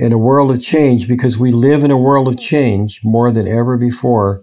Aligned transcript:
in 0.00 0.12
a 0.14 0.18
world 0.18 0.50
of 0.50 0.62
change, 0.62 1.06
because 1.06 1.38
we 1.38 1.52
live 1.52 1.84
in 1.84 1.90
a 1.90 1.98
world 1.98 2.26
of 2.26 2.38
change 2.38 3.02
more 3.04 3.30
than 3.30 3.46
ever 3.46 3.76
before, 3.76 4.42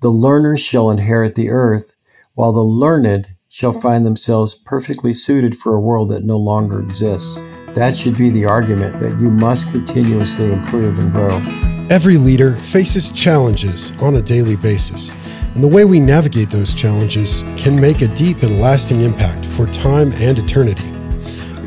the 0.00 0.08
learners 0.08 0.60
shall 0.60 0.92
inherit 0.92 1.34
the 1.34 1.50
earth, 1.50 1.96
while 2.34 2.52
the 2.52 2.62
learned 2.62 3.34
shall 3.48 3.72
find 3.72 4.06
themselves 4.06 4.54
perfectly 4.54 5.12
suited 5.12 5.56
for 5.56 5.74
a 5.74 5.80
world 5.80 6.10
that 6.10 6.22
no 6.22 6.36
longer 6.36 6.78
exists. 6.78 7.40
That 7.74 7.96
should 7.96 8.16
be 8.16 8.30
the 8.30 8.44
argument 8.44 8.98
that 8.98 9.20
you 9.20 9.28
must 9.28 9.72
continuously 9.72 10.52
improve 10.52 11.00
and 11.00 11.10
grow. 11.10 11.42
Every 11.90 12.16
leader 12.16 12.54
faces 12.54 13.10
challenges 13.10 13.90
on 13.96 14.14
a 14.14 14.22
daily 14.22 14.54
basis, 14.54 15.10
and 15.54 15.64
the 15.64 15.68
way 15.68 15.84
we 15.84 15.98
navigate 15.98 16.50
those 16.50 16.74
challenges 16.74 17.42
can 17.56 17.80
make 17.80 18.02
a 18.02 18.08
deep 18.08 18.44
and 18.44 18.60
lasting 18.60 19.00
impact 19.00 19.46
for 19.46 19.66
time 19.66 20.12
and 20.12 20.38
eternity. 20.38 20.95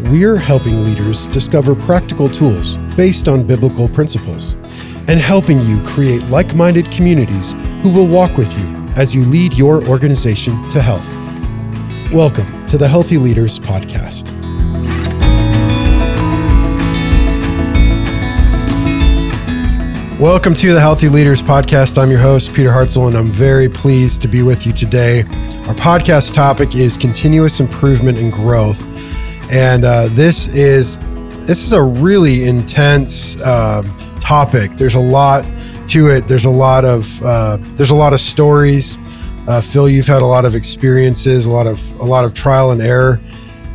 We're 0.04 0.38
helping 0.38 0.86
leaders 0.86 1.28
discover 1.28 1.76
practical 1.76 2.30
tools 2.30 2.78
based 2.96 3.28
on 3.28 3.46
biblical 3.46 3.90
principles 3.90 4.54
and 5.10 5.20
helping 5.20 5.60
you 5.60 5.84
create 5.84 6.24
like 6.28 6.56
minded 6.56 6.90
communities 6.90 7.52
who 7.82 7.90
will 7.90 8.08
walk 8.08 8.38
with 8.38 8.58
you 8.58 8.66
as 8.96 9.14
you 9.14 9.26
lead 9.26 9.56
your 9.56 9.86
organization 9.90 10.68
to 10.70 10.82
health. 10.82 11.06
Welcome 12.14 12.66
to 12.68 12.78
the 12.78 12.88
Healthy 12.88 13.18
Leaders 13.18 13.60
Podcast. 13.60 14.24
Welcome 20.18 20.54
to 20.56 20.74
the 20.74 20.80
Healthy 20.80 21.10
Leaders 21.10 21.42
Podcast. 21.42 22.02
I'm 22.02 22.10
your 22.10 22.22
host, 22.22 22.54
Peter 22.54 22.70
Hartzell, 22.70 23.08
and 23.08 23.18
I'm 23.18 23.28
very 23.28 23.68
pleased 23.68 24.22
to 24.22 24.30
be 24.30 24.44
with 24.44 24.66
you 24.66 24.72
today. 24.72 25.24
Our 25.68 25.76
podcast 25.76 26.34
topic 26.34 26.74
is 26.74 26.96
continuous 26.96 27.60
improvement 27.60 28.18
and 28.18 28.32
growth. 28.32 28.89
And 29.50 29.86
uh, 29.86 30.10
this 30.10 30.48
is 30.54 31.00
this 31.46 31.64
is 31.64 31.74
a 31.74 31.82
really 31.82 32.44
intense 32.44 33.40
uh, 33.42 33.82
topic. 34.20 34.72
There's 34.74 34.96
a 34.96 35.00
lot 35.00 35.44
to 35.88 36.10
it. 36.10 36.28
There's 36.28 36.46
a 36.46 36.52
lot 36.52 36.86
of 36.86 37.24
uh, 37.24 37.58
there's 37.76 37.90
a 37.90 37.96
lot 37.96 38.14
of 38.14 38.20
stories. 38.20 39.00
Uh, 39.48 39.60
Phil, 39.60 39.90
you've 39.90 40.06
had 40.06 40.22
a 40.22 40.28
lot 40.28 40.46
of 40.46 40.54
experiences, 40.54 41.48
a 41.48 41.52
lot 41.52 41.66
of 41.66 42.00
a 42.00 42.06
lot 42.06 42.26
of 42.26 42.34
trial 42.34 42.72
and 42.72 42.82
error, 42.82 43.20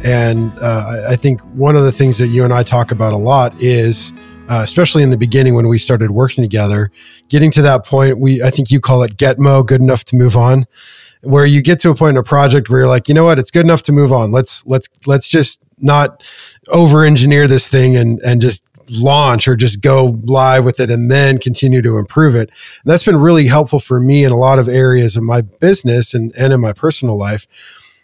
and 0.05 0.57
uh, 0.61 1.07
I 1.09 1.17
think 1.17 1.41
one 1.57 1.77
of 1.77 1.83
the 1.83 1.91
things 1.91 2.19
that 2.19 2.29
you 2.29 2.45
and 2.45 2.53
I 2.53 2.63
talk 2.63 2.93
about 2.93 3.13
a 3.13 3.19
lot 3.19 3.61
is 3.61 4.13
uh, 4.49 4.61
especially 4.63 5.03
in 5.03 5.11
the 5.11 5.17
beginning 5.17 5.55
when 5.55 5.69
we 5.69 5.79
started 5.79 6.11
working 6.11 6.45
together, 6.45 6.91
getting 7.29 7.51
to 7.53 7.63
that 7.63 7.85
point, 7.85 8.19
we 8.19 8.43
I 8.43 8.51
think 8.51 8.71
you 8.71 8.81
call 8.81 9.03
it 9.03 9.17
get 9.17 9.39
mo, 9.39 9.63
good 9.63 9.81
enough 9.81 10.05
to 10.05 10.17
move 10.17 10.37
on, 10.37 10.67
where 11.25 11.47
you 11.47 11.63
get 11.63 11.79
to 11.81 11.91
a 11.91 11.95
point 11.95 12.11
in 12.11 12.17
a 12.17 12.23
project 12.23 12.69
where 12.69 12.81
you're 12.81 12.89
like, 12.89 13.09
you 13.09 13.15
know 13.15 13.25
what, 13.25 13.39
it's 13.39 13.51
good 13.51 13.65
enough 13.65 13.83
to 13.83 13.93
move 13.93 14.13
on. 14.13 14.33
Let's 14.33 14.65
let's 14.67 14.89
let's 15.07 15.29
just 15.29 15.63
not 15.79 16.23
over 16.69 17.05
engineer 17.05 17.47
this 17.47 17.69
thing 17.69 17.97
and 17.97 18.21
and 18.21 18.41
just 18.41 18.65
launch 18.91 19.49
or 19.49 19.57
just 19.57 19.81
go 19.81 20.19
live 20.25 20.65
with 20.65 20.81
it 20.81 20.91
and 20.91 21.11
then 21.11 21.39
continue 21.39 21.83
to 21.83 21.97
improve 21.97 22.35
it. 22.35 22.51
And 22.51 22.91
that's 22.91 23.03
been 23.03 23.17
really 23.17 23.47
helpful 23.47 23.79
for 23.79 24.01
me 24.01 24.25
in 24.25 24.33
a 24.33 24.37
lot 24.37 24.59
of 24.59 24.69
areas 24.69 25.17
of 25.17 25.23
my 25.23 25.41
business 25.41 26.15
and, 26.15 26.35
and 26.37 26.53
in 26.53 26.61
my 26.61 26.73
personal 26.73 27.17
life 27.17 27.47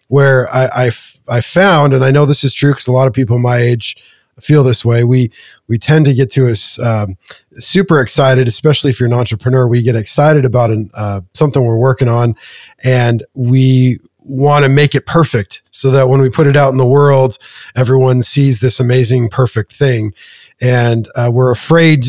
where 0.09 0.53
I, 0.53 0.87
I, 0.87 0.91
I 1.29 1.41
found, 1.41 1.93
and 1.93 2.05
I 2.05 2.11
know 2.11 2.27
this 2.27 2.43
is 2.43 2.55
true 2.55 2.73
because 2.73 2.89
a 2.89 2.93
lot 2.93 3.07
of 3.07 3.13
people 3.13 3.39
my 3.39 3.59
age 3.59 3.97
feel 4.43 4.63
this 4.65 4.85
way. 4.85 5.05
We 5.05 5.31
we 5.69 5.79
tend 5.79 6.05
to 6.07 6.15
get 6.15 6.31
to 6.33 6.51
us 6.51 6.79
um, 6.79 7.17
super 7.55 8.01
excited, 8.01 8.49
especially 8.49 8.91
if 8.91 9.01
you're 9.01 9.09
an 9.09 9.15
entrepreneur. 9.15 9.67
We 9.67 9.83
get 9.83 9.97
excited 9.97 10.45
about 10.45 10.71
an, 10.71 10.91
uh, 10.95 11.23
something 11.35 11.65
we're 11.65 11.77
working 11.77 12.09
on, 12.09 12.37
and 12.83 13.23
we 13.35 13.99
want 14.23 14.65
to 14.65 14.69
make 14.69 14.95
it 14.95 15.07
perfect 15.07 15.63
so 15.71 15.91
that 15.91 16.09
when 16.09 16.21
we 16.21 16.31
put 16.31 16.47
it 16.47 16.57
out 16.57 16.71
in 16.71 16.77
the 16.77 16.87
world, 16.87 17.39
everyone 17.75 18.23
sees 18.23 18.61
this 18.61 18.79
amazing, 18.79 19.29
perfect 19.29 19.73
thing. 19.73 20.13
And 20.61 21.09
uh, 21.15 21.31
we're 21.33 21.51
afraid 21.51 22.05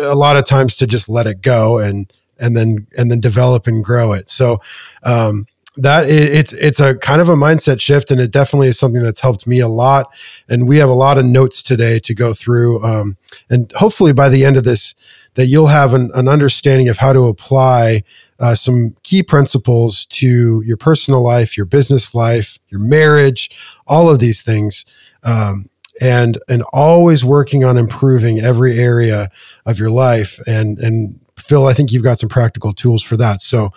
a 0.00 0.14
lot 0.14 0.36
of 0.36 0.44
times 0.44 0.76
to 0.76 0.86
just 0.86 1.08
let 1.08 1.26
it 1.26 1.42
go 1.42 1.78
and 1.78 2.12
and 2.40 2.56
then 2.56 2.86
and 2.98 3.10
then 3.10 3.20
develop 3.20 3.66
and 3.66 3.84
grow 3.84 4.12
it. 4.12 4.28
So 4.28 4.60
um, 5.04 5.46
that 5.76 6.08
it's 6.08 6.52
it's 6.52 6.78
a 6.78 6.94
kind 6.94 7.20
of 7.20 7.28
a 7.28 7.34
mindset 7.34 7.80
shift 7.80 8.10
and 8.10 8.20
it 8.20 8.30
definitely 8.30 8.68
is 8.68 8.78
something 8.78 9.02
that's 9.02 9.20
helped 9.20 9.46
me 9.46 9.58
a 9.58 9.68
lot 9.68 10.06
and 10.48 10.68
we 10.68 10.78
have 10.78 10.88
a 10.88 10.94
lot 10.94 11.18
of 11.18 11.24
notes 11.24 11.62
today 11.62 11.98
to 11.98 12.14
go 12.14 12.32
through 12.32 12.82
um, 12.84 13.16
and 13.50 13.72
hopefully 13.72 14.12
by 14.12 14.28
the 14.28 14.44
end 14.44 14.56
of 14.56 14.62
this 14.62 14.94
that 15.34 15.46
you'll 15.46 15.66
have 15.66 15.92
an, 15.92 16.12
an 16.14 16.28
understanding 16.28 16.88
of 16.88 16.98
how 16.98 17.12
to 17.12 17.22
apply 17.22 18.04
uh, 18.38 18.54
some 18.54 18.94
key 19.02 19.20
principles 19.20 20.06
to 20.06 20.62
your 20.64 20.76
personal 20.76 21.22
life 21.22 21.56
your 21.56 21.66
business 21.66 22.14
life 22.14 22.58
your 22.68 22.80
marriage 22.80 23.50
all 23.88 24.08
of 24.08 24.20
these 24.20 24.42
things 24.42 24.84
um, 25.24 25.68
and 26.00 26.38
and 26.48 26.62
always 26.72 27.24
working 27.24 27.64
on 27.64 27.76
improving 27.76 28.38
every 28.38 28.78
area 28.78 29.28
of 29.66 29.80
your 29.80 29.90
life 29.90 30.38
and 30.46 30.78
and 30.78 31.18
Phil, 31.36 31.66
I 31.66 31.74
think 31.74 31.92
you've 31.92 32.02
got 32.02 32.18
some 32.18 32.28
practical 32.28 32.72
tools 32.72 33.02
for 33.02 33.16
that. 33.16 33.42
So 33.42 33.70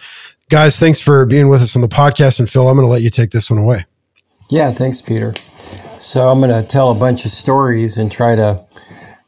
Guys, 0.49 0.79
thanks 0.79 1.01
for 1.01 1.25
being 1.25 1.49
with 1.49 1.61
us 1.61 1.75
on 1.75 1.81
the 1.81 1.89
podcast. 1.89 2.39
And 2.39 2.49
Phil, 2.49 2.69
I'm 2.69 2.77
going 2.77 2.87
to 2.87 2.91
let 2.91 3.01
you 3.01 3.09
take 3.09 3.31
this 3.31 3.49
one 3.49 3.59
away. 3.59 3.85
Yeah, 4.49 4.71
thanks, 4.71 5.01
Peter. 5.01 5.33
So 5.99 6.29
I'm 6.29 6.39
going 6.39 6.63
to 6.63 6.65
tell 6.65 6.89
a 6.89 6.95
bunch 6.95 7.25
of 7.25 7.31
stories 7.31 7.97
and 7.97 8.09
try 8.09 8.35
to 8.35 8.65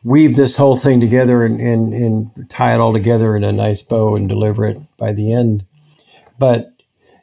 weave 0.06 0.38
this 0.38 0.56
whole 0.56 0.78
thing 0.78 1.02
together 1.02 1.44
and, 1.44 1.60
and, 1.60 1.94
and 1.94 2.50
tie 2.50 2.74
it 2.74 2.80
all 2.80 2.94
together 2.94 3.36
in 3.36 3.44
a 3.44 3.52
nice 3.52 3.82
bow 3.82 4.16
and 4.16 4.30
deliver 4.30 4.64
it 4.66 4.78
by 4.98 5.12
the 5.12 5.34
end. 5.34 5.66
But 6.40 6.72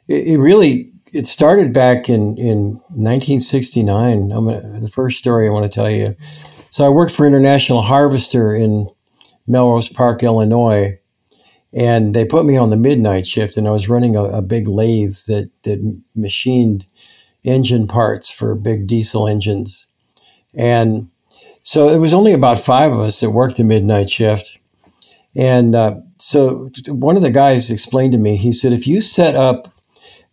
it, 0.07 0.27
it 0.27 0.37
really 0.37 0.91
it 1.11 1.25
started 1.25 1.73
back 1.73 2.07
in, 2.07 2.37
in 2.37 2.73
1969. 2.93 4.31
I'm 4.31 4.45
gonna, 4.45 4.79
the 4.79 4.87
first 4.87 5.17
story 5.17 5.47
I 5.47 5.51
want 5.51 5.71
to 5.71 5.75
tell 5.75 5.89
you. 5.89 6.15
So 6.69 6.85
I 6.85 6.89
worked 6.89 7.13
for 7.13 7.25
International 7.25 7.81
Harvester 7.81 8.53
in 8.53 8.89
Melrose 9.47 9.89
Park, 9.89 10.21
Illinois, 10.21 10.99
and 11.77 12.13
they 12.13 12.25
put 12.25 12.45
me 12.45 12.57
on 12.57 12.71
the 12.71 12.77
midnight 12.77 13.27
shift 13.27 13.55
and 13.55 13.67
i 13.67 13.71
was 13.71 13.89
running 13.89 14.15
a, 14.15 14.23
a, 14.23 14.41
big 14.41 14.67
lathe 14.67 15.17
that, 15.27 15.49
that 15.63 16.01
machined 16.15 16.85
engine 17.47 17.87
parts 17.87 18.29
for 18.29 18.53
big 18.55 18.87
diesel 18.87 19.27
engines. 19.27 19.87
And 20.53 21.09
so 21.61 21.89
it 21.89 21.97
was 21.97 22.13
only 22.13 22.33
about 22.33 22.59
five 22.59 22.91
of 22.91 22.99
us 22.99 23.19
that 23.19 23.31
worked 23.31 23.57
the 23.57 23.63
midnight 23.63 24.09
shift. 24.09 24.57
And 25.35 25.75
uh, 25.75 26.01
so 26.19 26.69
one 26.87 27.15
of 27.15 27.21
the 27.21 27.31
guys 27.31 27.69
explained 27.69 28.13
to 28.13 28.17
me 28.17 28.37
he 28.37 28.51
said 28.51 28.73
if 28.73 28.87
you 28.87 29.01
set 29.01 29.35
up 29.35 29.71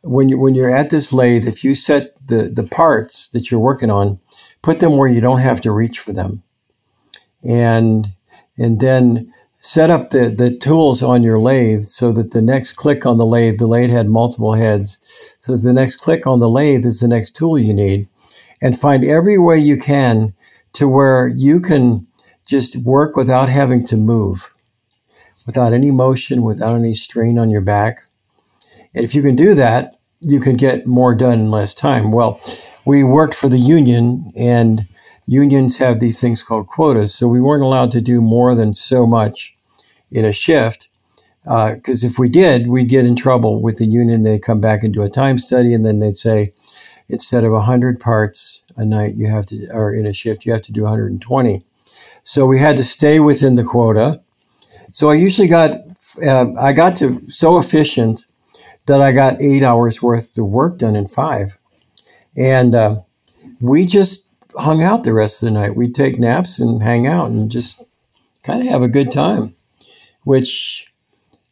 when 0.03 0.29
you 0.29 0.39
when 0.39 0.55
you're 0.55 0.75
at 0.75 0.91
this 0.91 1.13
lathe 1.13 1.47
if 1.47 1.63
you 1.63 1.75
set 1.75 2.15
the 2.27 2.49
the 2.49 2.65
parts 2.65 3.29
that 3.31 3.51
you're 3.51 3.61
working 3.61 3.91
on 3.91 4.19
put 4.63 4.81
them 4.81 4.97
where 4.97 5.09
you 5.09 5.21
don't 5.21 5.41
have 5.41 5.61
to 5.63 5.73
reach 5.73 5.99
for 5.99 6.13
them. 6.13 6.43
And 7.43 8.09
and 8.57 8.81
then 8.81 9.33
set 9.65 9.89
up 9.89 10.11
the, 10.11 10.29
the 10.29 10.55
tools 10.55 11.03
on 11.03 11.23
your 11.23 11.39
lathe 11.39 11.81
so 11.81 12.13
that 12.13 12.33
the 12.33 12.43
next 12.43 12.75
click 12.75 13.07
on 13.07 13.17
the 13.17 13.25
lathe, 13.25 13.57
the 13.57 13.67
lathe 13.67 13.89
had 13.89 14.11
multiple 14.11 14.53
heads. 14.53 14.99
So 15.41 15.57
the 15.57 15.73
next 15.73 15.97
click 15.97 16.27
on 16.27 16.41
the 16.41 16.51
lathe 16.51 16.85
is 16.85 17.01
the 17.01 17.09
next 17.09 17.35
tool 17.35 17.59
you 17.59 17.73
need. 17.73 18.07
And 18.61 18.79
find 18.79 19.03
every 19.03 19.39
way 19.39 19.59
you 19.59 19.79
can 19.79 20.35
to 20.75 20.87
where 20.87 21.29
you 21.29 21.61
can 21.61 22.07
just 22.47 22.85
work 22.85 23.17
without 23.17 23.49
having 23.49 23.87
to 23.87 23.97
move, 23.97 24.53
without 25.47 25.73
any 25.73 25.91
motion, 25.91 26.43
without 26.43 26.75
any 26.75 26.95
strain 26.95 27.39
on 27.39 27.49
your 27.49 27.63
back. 27.63 28.05
And 28.95 29.03
if 29.03 29.15
you 29.15 29.23
can 29.23 29.35
do 29.35 29.55
that, 29.55 29.97
you 30.21 30.41
can 30.41 30.59
get 30.59 30.87
more 30.87 31.15
done 31.15 31.41
in 31.41 31.51
less 31.51 31.73
time. 31.73 32.13
Well, 32.13 32.39
we 32.85 33.03
worked 33.03 33.35
for 33.35 33.49
the 33.49 33.59
union 33.59 34.31
and 34.37 34.87
unions 35.27 35.79
have 35.79 36.01
these 36.01 36.21
things 36.21 36.43
called 36.43 36.67
quotas. 36.67 37.15
So 37.15 37.29
we 37.29 37.41
weren't 37.41 37.63
allowed 37.63 37.93
to 37.93 38.01
do 38.01 38.21
more 38.21 38.55
than 38.55 38.75
so 38.75 39.07
much 39.07 39.55
in 40.11 40.25
a 40.25 40.33
shift. 40.33 40.89
Because 41.43 42.05
uh, 42.05 42.07
if 42.07 42.19
we 42.19 42.29
did, 42.29 42.69
we'd 42.69 42.89
get 42.89 43.05
in 43.05 43.17
trouble 43.17 43.61
with 43.61 43.77
the 43.77 43.87
union. 43.87 44.23
They'd 44.23 44.43
come 44.43 44.61
back 44.61 44.83
and 44.83 44.95
do 44.95 45.03
a 45.03 45.11
time 45.11 45.37
study, 45.37 45.75
and 45.75 45.85
then 45.85 45.99
they'd 45.99 46.17
say, 46.17 46.55
instead 47.09 47.45
of 47.45 47.53
100 47.53 48.01
parts 48.01 48.65
a 48.77 48.85
night, 48.85 49.15
you 49.17 49.29
have 49.29 49.45
to, 49.47 49.69
or 49.73 49.95
in 49.95 50.07
a 50.07 50.13
shift, 50.15 50.47
you 50.47 50.53
have 50.53 50.63
to 50.63 50.73
do 50.73 50.85
120. 50.85 51.63
So 52.23 52.47
we 52.47 52.59
had 52.59 52.79
to 52.79 52.85
stay 52.85 53.21
within 53.21 53.57
the 53.57 53.65
quota. 53.65 54.23
So 54.91 55.11
I 55.11 55.15
usually 55.15 55.49
got, 55.49 55.73
uh, 56.27 56.47
I 56.59 56.73
got 56.73 56.97
to 56.97 57.21
so 57.29 57.59
efficient 57.59 58.27
that 58.87 59.03
I 59.03 59.13
got 59.13 59.41
eight 59.43 59.63
hours 59.63 60.03
worth 60.03 60.37
of 60.39 60.47
work 60.47 60.79
done 60.79 60.97
in 60.97 61.07
five. 61.07 61.59
And 62.37 62.75
uh, 62.75 63.01
we 63.61 63.85
just 63.85 64.27
hung 64.57 64.83
out 64.83 65.05
the 65.05 65.15
rest 65.15 65.43
of 65.43 65.49
the 65.49 65.55
night. 65.55 65.77
We'd 65.77 65.95
take 65.95 66.19
naps 66.19 66.59
and 66.59 66.83
hang 66.83 67.07
out 67.07 67.31
and 67.31 67.51
just 67.51 67.83
kind 68.43 68.61
of 68.63 68.69
have 68.69 68.83
a 68.83 68.89
good 68.89 69.11
time 69.11 69.55
which 70.25 70.91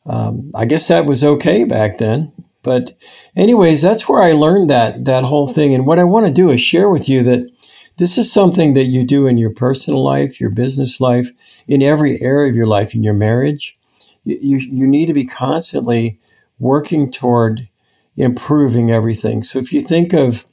um, 0.07 0.51
I 0.55 0.65
guess 0.65 0.89
that 0.89 1.07
was 1.07 1.23
okay 1.23 1.65
back 1.65 1.99
then. 1.99 2.33
But, 2.63 2.93
anyways, 3.37 3.83
that's 3.83 4.09
where 4.09 4.23
I 4.23 4.33
learned 4.33 4.71
that 4.71 5.05
that 5.05 5.25
whole 5.25 5.47
thing. 5.47 5.75
And 5.75 5.87
what 5.87 5.99
I 5.99 6.05
want 6.05 6.27
to 6.27 6.33
do 6.33 6.51
is 6.51 6.61
share 6.61 6.89
with 6.89 7.09
you 7.09 7.23
that 7.25 7.51
this 7.99 8.17
is 8.17 8.33
something 8.33 8.75
that 8.75 8.85
you 8.87 9.05
do 9.05 9.27
in 9.27 9.37
your 9.37 9.53
personal 9.53 10.03
life, 10.03 10.41
your 10.41 10.51
business 10.51 11.01
life, 11.01 11.31
in 11.69 11.83
every 11.83 12.21
area 12.21 12.51
of 12.51 12.57
your 12.57 12.67
life, 12.67 12.95
in 12.95 13.03
your 13.03 13.15
marriage. 13.15 13.77
You, 14.25 14.39
you, 14.41 14.57
you 14.59 14.87
need 14.87 15.07
to 15.07 15.13
be 15.13 15.27
constantly 15.27 16.19
working 16.59 17.11
toward 17.11 17.69
improving 18.17 18.91
everything. 18.91 19.43
So 19.43 19.59
if 19.59 19.73
you 19.73 19.81
think 19.81 20.13
of 20.13 20.47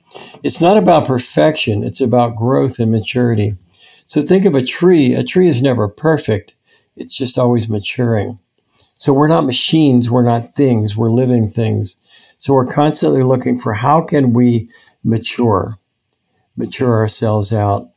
it's 0.44 0.62
not 0.62 0.78
about 0.78 1.08
perfection, 1.08 1.84
it's 1.84 2.02
about 2.02 2.36
growth 2.36 2.80
and 2.80 2.92
maturity. 2.92 3.54
So 4.06 4.22
think 4.22 4.46
of 4.46 4.56
a 4.56 4.64
tree. 4.64 5.14
A 5.14 5.24
tree 5.24 5.48
is 5.48 5.62
never 5.62 5.88
perfect. 5.88 6.56
It's 6.96 7.16
just 7.16 7.38
always 7.38 7.70
maturing. 7.70 8.40
So 8.98 9.14
we're 9.14 9.28
not 9.28 9.46
machines. 9.46 10.10
We're 10.10 10.26
not 10.26 10.44
things. 10.46 10.98
We're 10.98 11.12
living 11.12 11.48
things. 11.48 11.96
So 12.40 12.54
we're 12.54 12.66
constantly 12.66 13.22
looking 13.22 13.60
for 13.60 13.74
how 13.74 14.02
can 14.02 14.34
we 14.34 14.70
mature, 15.04 15.78
mature 16.58 16.98
ourselves 16.98 17.54
out. 17.54 17.90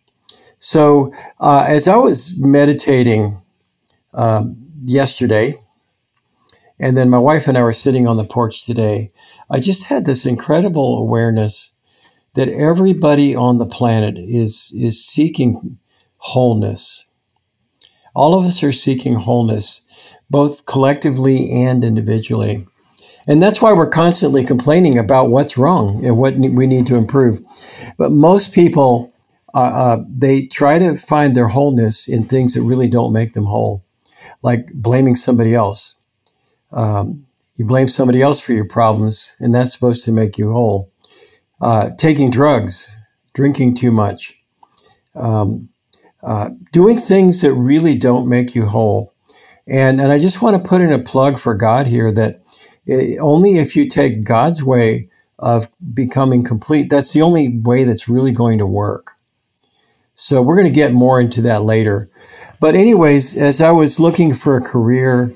So 0.59 1.13
uh, 1.41 1.65
as 1.67 1.89
I 1.89 1.97
was 1.97 2.39
meditating 2.41 3.41
um, 4.15 4.57
yesterday, 4.85 5.55
and 6.79 6.97
then 6.97 7.11
my 7.11 7.19
wife 7.19 7.49
and 7.49 7.57
I 7.57 7.63
were 7.63 7.73
sitting 7.73 8.07
on 8.07 8.17
the 8.17 8.25
porch 8.25 8.67
today, 8.67 9.11
I 9.51 9.61
just 9.61 9.87
had 9.87 10.05
this 10.05 10.27
incredible 10.27 10.99
awareness 10.99 11.72
that 12.35 12.49
everybody 12.49 13.35
on 13.35 13.59
the 13.59 13.67
planet 13.67 14.17
is 14.19 14.73
is 14.77 15.05
seeking 15.05 15.79
wholeness. 16.17 17.11
All 18.15 18.39
of 18.39 18.45
us 18.45 18.63
are 18.63 18.73
seeking 18.73 19.15
wholeness, 19.15 19.87
both 20.31 20.67
collectively 20.67 21.51
and 21.51 21.85
individually. 21.85 22.67
And 23.27 23.43
that's 23.43 23.63
why 23.63 23.73
we're 23.73 23.89
constantly 23.89 24.45
complaining 24.45 24.99
about 24.99 25.31
what's 25.31 25.57
wrong 25.57 26.05
and 26.05 26.19
what 26.19 26.35
we 26.35 26.67
need 26.67 26.87
to 26.87 26.97
improve. 26.97 27.41
But 27.97 28.11
most 28.13 28.53
people, 28.53 29.13
uh, 29.55 29.59
uh, 29.59 30.05
they 30.09 30.47
try 30.47 30.79
to 30.79 30.97
find 30.97 31.37
their 31.37 31.49
wholeness 31.49 32.09
in 32.09 32.25
things 32.25 32.55
that 32.55 32.63
really 32.63 32.89
don't 32.89 33.13
make 33.13 33.33
them 33.33 33.45
whole, 33.45 33.85
like 34.43 34.73
blaming 34.75 35.17
somebody 35.17 35.55
else. 35.55 35.99
Um, 36.73 37.27
you 37.57 37.65
blame 37.65 37.89
somebody 37.89 38.23
else 38.23 38.41
for 38.41 38.55
your 38.55 38.67
problems, 38.67 39.37
and 39.39 39.55
that's 39.55 39.73
supposed 39.73 40.05
to 40.07 40.13
make 40.13 40.37
you 40.37 40.51
whole. 40.51 40.92
Uh, 41.63 41.91
taking 41.97 42.31
drugs, 42.31 42.95
drinking 43.35 43.75
too 43.75 43.93
much, 43.93 44.35
um, 45.15 45.69
uh, 46.23 46.51
doing 46.73 46.99
things 46.99 47.41
that 47.41 47.55
really 47.55 47.95
don't 47.95 48.29
make 48.29 48.55
you 48.55 48.67
whole. 48.67 49.15
And, 49.67 50.01
and 50.01 50.11
I 50.11 50.19
just 50.19 50.43
want 50.43 50.57
to 50.57 50.69
put 50.69 50.81
in 50.81 50.93
a 50.93 50.99
plug 50.99 51.39
for 51.39 51.55
God 51.55 51.87
here 51.87 52.13
that 52.13 52.43
it, 52.85 53.19
only 53.21 53.59
if 53.59 53.77
you 53.77 53.89
take 53.89 54.25
God's 54.25 54.65
way 54.65 55.09
of 55.39 55.69
becoming 55.95 56.45
complete, 56.45 56.91
that's 56.91 57.13
the 57.13 57.23
only 57.23 57.61
way 57.61 57.85
that's 57.85 58.09
really 58.09 58.33
going 58.33 58.59
to 58.59 58.67
work. 58.67 59.13
So 60.15 60.43
we're 60.43 60.57
going 60.57 60.69
to 60.69 60.75
get 60.75 60.93
more 60.93 61.21
into 61.21 61.41
that 61.43 61.63
later. 61.63 62.11
But, 62.61 62.75
anyways, 62.75 63.37
as 63.37 63.61
I 63.61 63.71
was 63.71 63.99
looking 63.99 64.35
for 64.35 64.57
a 64.57 64.63
career, 64.63 65.33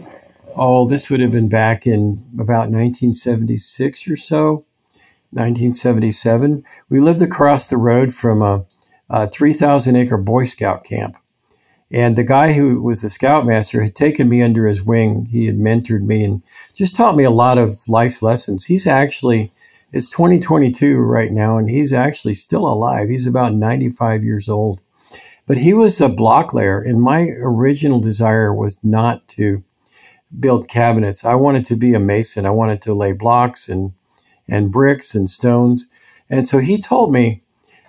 oh, 0.55 0.88
this 0.88 1.08
would 1.08 1.20
have 1.20 1.32
been 1.32 1.49
back 1.49 1.87
in 1.87 2.25
about 2.34 2.70
1976 2.70 4.08
or 4.08 4.17
so, 4.17 4.65
1977. 5.36 6.64
We 6.88 7.00
lived 7.00 7.22
across 7.22 7.68
the 7.68 7.76
road 7.76 8.12
from 8.12 8.42
a, 8.42 8.66
a 9.10 9.28
3,000 9.28 9.94
acre 9.96 10.16
Boy 10.16 10.44
Scout 10.44 10.84
camp. 10.84 11.16
And 11.90 12.16
the 12.16 12.24
guy 12.24 12.52
who 12.52 12.82
was 12.82 13.02
the 13.02 13.08
scoutmaster 13.08 13.82
had 13.82 13.94
taken 13.94 14.28
me 14.28 14.42
under 14.42 14.66
his 14.66 14.82
wing. 14.82 15.26
He 15.26 15.46
had 15.46 15.56
mentored 15.56 16.02
me 16.02 16.24
and 16.24 16.42
just 16.74 16.96
taught 16.96 17.14
me 17.14 17.22
a 17.24 17.30
lot 17.30 17.58
of 17.58 17.88
life's 17.88 18.22
lessons. 18.22 18.64
He's 18.66 18.86
actually, 18.86 19.52
it's 19.92 20.10
2022 20.10 20.96
right 20.96 21.30
now, 21.30 21.58
and 21.58 21.70
he's 21.70 21.92
actually 21.92 22.34
still 22.34 22.66
alive. 22.66 23.08
He's 23.08 23.26
about 23.26 23.54
95 23.54 24.24
years 24.24 24.48
old. 24.48 24.80
But 25.46 25.58
he 25.58 25.72
was 25.72 26.00
a 26.00 26.08
block 26.08 26.52
layer, 26.52 26.80
and 26.80 27.00
my 27.00 27.28
original 27.38 28.00
desire 28.00 28.52
was 28.52 28.82
not 28.82 29.28
to 29.28 29.62
build 30.38 30.68
cabinets. 30.68 31.24
I 31.24 31.36
wanted 31.36 31.64
to 31.66 31.76
be 31.76 31.94
a 31.94 32.00
mason. 32.00 32.46
I 32.46 32.50
wanted 32.50 32.82
to 32.82 32.94
lay 32.94 33.12
blocks 33.12 33.68
and 33.68 33.92
and 34.48 34.72
bricks 34.72 35.14
and 35.14 35.28
stones. 35.28 35.87
And 36.28 36.46
so 36.46 36.58
he 36.58 36.78
told 36.78 37.12
me, 37.12 37.43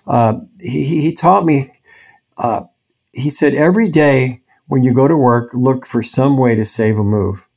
uh, 0.05 0.39
he, 0.59 1.01
he 1.01 1.13
taught 1.13 1.45
me, 1.45 1.65
uh, 2.37 2.63
he 3.13 3.29
said, 3.29 3.53
every 3.53 3.89
day 3.89 4.41
when 4.67 4.83
you 4.83 4.93
go 4.93 5.07
to 5.07 5.17
work, 5.17 5.51
look 5.53 5.85
for 5.85 6.03
some 6.03 6.37
way 6.37 6.55
to 6.55 6.65
save 6.65 6.99
a 6.99 7.03
move. 7.03 7.47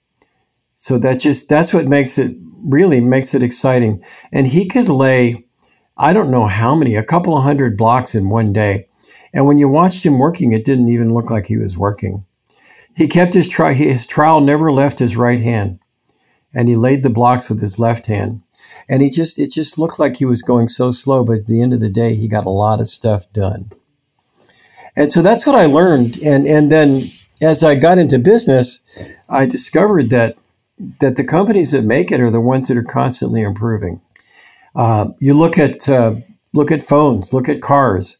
So 0.74 0.98
that 0.98 1.20
just, 1.20 1.48
that's 1.48 1.74
what 1.74 1.86
makes 1.86 2.18
it 2.18 2.36
really 2.62 3.00
makes 3.00 3.34
it 3.34 3.42
exciting. 3.42 4.02
And 4.32 4.46
he 4.46 4.66
could 4.66 4.88
lay, 4.88 5.44
I 5.96 6.12
don't 6.12 6.30
know 6.30 6.46
how 6.46 6.74
many, 6.74 6.94
a 6.94 7.04
couple 7.04 7.36
of 7.36 7.44
hundred 7.44 7.76
blocks 7.76 8.14
in 8.14 8.30
one 8.30 8.52
day. 8.52 8.86
And 9.32 9.46
when 9.46 9.58
you 9.58 9.68
watched 9.68 10.04
him 10.04 10.18
working, 10.18 10.52
it 10.52 10.64
didn't 10.64 10.88
even 10.88 11.12
look 11.12 11.30
like 11.30 11.46
he 11.46 11.56
was 11.56 11.78
working. 11.78 12.24
He 12.96 13.06
kept 13.06 13.34
his, 13.34 13.48
tri- 13.48 13.74
his 13.74 14.06
trowel 14.06 14.40
never 14.40 14.72
left 14.72 14.98
his 14.98 15.16
right 15.16 15.40
hand, 15.40 15.78
and 16.52 16.68
he 16.68 16.74
laid 16.74 17.02
the 17.02 17.10
blocks 17.10 17.48
with 17.48 17.60
his 17.60 17.78
left 17.78 18.06
hand. 18.06 18.42
And 18.88 19.02
he 19.02 19.10
just 19.10 19.38
it 19.38 19.50
just 19.50 19.78
looked 19.78 19.98
like 19.98 20.16
he 20.16 20.24
was 20.24 20.42
going 20.42 20.68
so 20.68 20.90
slow, 20.90 21.24
but 21.24 21.38
at 21.38 21.46
the 21.46 21.62
end 21.62 21.72
of 21.72 21.80
the 21.80 21.90
day, 21.90 22.14
he 22.14 22.28
got 22.28 22.46
a 22.46 22.50
lot 22.50 22.80
of 22.80 22.88
stuff 22.88 23.30
done. 23.32 23.70
And 24.96 25.12
so 25.12 25.22
that's 25.22 25.46
what 25.46 25.56
I 25.56 25.66
learned. 25.66 26.18
And 26.22 26.46
and 26.46 26.70
then 26.70 27.02
as 27.42 27.62
I 27.62 27.74
got 27.74 27.98
into 27.98 28.18
business, 28.18 28.80
I 29.28 29.46
discovered 29.46 30.10
that 30.10 30.36
that 31.00 31.16
the 31.16 31.24
companies 31.24 31.72
that 31.72 31.84
make 31.84 32.10
it 32.10 32.20
are 32.20 32.30
the 32.30 32.40
ones 32.40 32.68
that 32.68 32.76
are 32.76 32.82
constantly 32.82 33.42
improving. 33.42 34.00
Uh, 34.74 35.10
you 35.18 35.34
look 35.34 35.58
at 35.58 35.88
uh, 35.88 36.16
look 36.52 36.70
at 36.70 36.82
phones, 36.82 37.32
look 37.32 37.48
at 37.48 37.60
cars, 37.60 38.18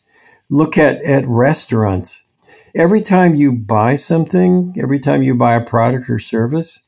look 0.51 0.79
at 0.79 1.03
at 1.05 1.27
restaurants 1.27 2.27
every 2.75 3.01
time 3.01 3.35
you 3.35 3.53
buy 3.53 3.95
something, 3.95 4.75
every 4.81 4.99
time 4.99 5.23
you 5.23 5.35
buy 5.35 5.55
a 5.55 5.65
product 5.65 6.09
or 6.09 6.19
service, 6.19 6.87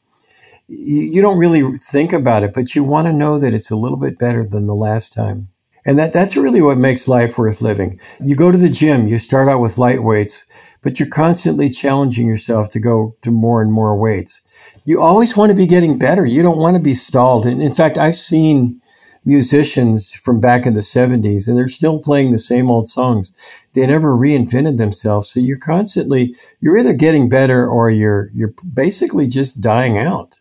you, 0.73 1.21
don't 1.21 1.39
really 1.39 1.77
think 1.77 2.13
about 2.13 2.43
it, 2.43 2.55
but 2.55 2.75
you 2.75 2.83
want 2.83 3.07
to 3.07 3.13
know 3.13 3.39
that 3.39 3.55
it's 3.55 3.71
a 3.71 3.77
little 3.77 3.99
bit 3.99 4.19
better 4.19 4.45
than 4.45 4.67
the 4.67 4.75
last 4.75 5.13
time. 5.13 5.49
And 5.85 5.99
that, 5.99 6.13
that's 6.13 6.37
really 6.37 6.63
what 6.63 6.79
makes 6.79 7.09
life 7.09 7.37
worth 7.37 7.61
living. 7.61 7.99
You 8.21 8.37
go 8.37 8.53
to 8.53 8.59
the 8.59 8.71
gym, 8.71 9.09
you 9.09 9.19
start 9.19 9.49
out 9.49 9.61
with 9.61 9.79
light 9.79 10.03
weights, 10.03 10.45
but 10.83 10.99
you're 10.99 11.09
constantly 11.09 11.69
challenging 11.71 12.29
yourself 12.29 12.69
to 12.71 12.81
go 12.81 13.17
to 13.23 13.31
more 13.31 13.61
and 13.61 13.73
more 13.73 13.97
weights. 13.97 14.79
You 14.85 15.01
always 15.01 15.37
want 15.37 15.51
to 15.51 15.57
be 15.57 15.67
getting 15.67 15.99
better. 15.99 16.25
You 16.25 16.43
don't 16.43 16.59
want 16.59 16.77
to 16.77 16.83
be 16.83 16.95
stalled. 16.95 17.47
And 17.47 17.61
in 17.61 17.75
fact, 17.75 17.99
I've 17.99 18.15
seen 18.15 18.81
musicians 19.25 20.15
from 20.15 20.41
back 20.41 20.67
in 20.67 20.75
the 20.75 20.81
70s 20.81 21.49
and 21.49 21.57
they're 21.57 21.69
still 21.69 22.01
playing 22.01 22.31
the 22.31 22.39
same 22.39 22.71
old 22.71 22.89
songs. 22.89 23.67
They 23.75 23.87
never 23.87 24.17
reinvented 24.17 24.79
themselves. 24.79 25.29
So 25.29 25.41
you're 25.41 25.59
constantly 25.59 26.35
you're 26.61 26.79
either 26.79 26.95
getting 26.95 27.29
better 27.29 27.67
or 27.67 27.91
you're 27.91 28.31
you're 28.35 28.55
basically 28.75 29.29
just 29.29 29.61
dying 29.61 29.99
out. 29.99 30.41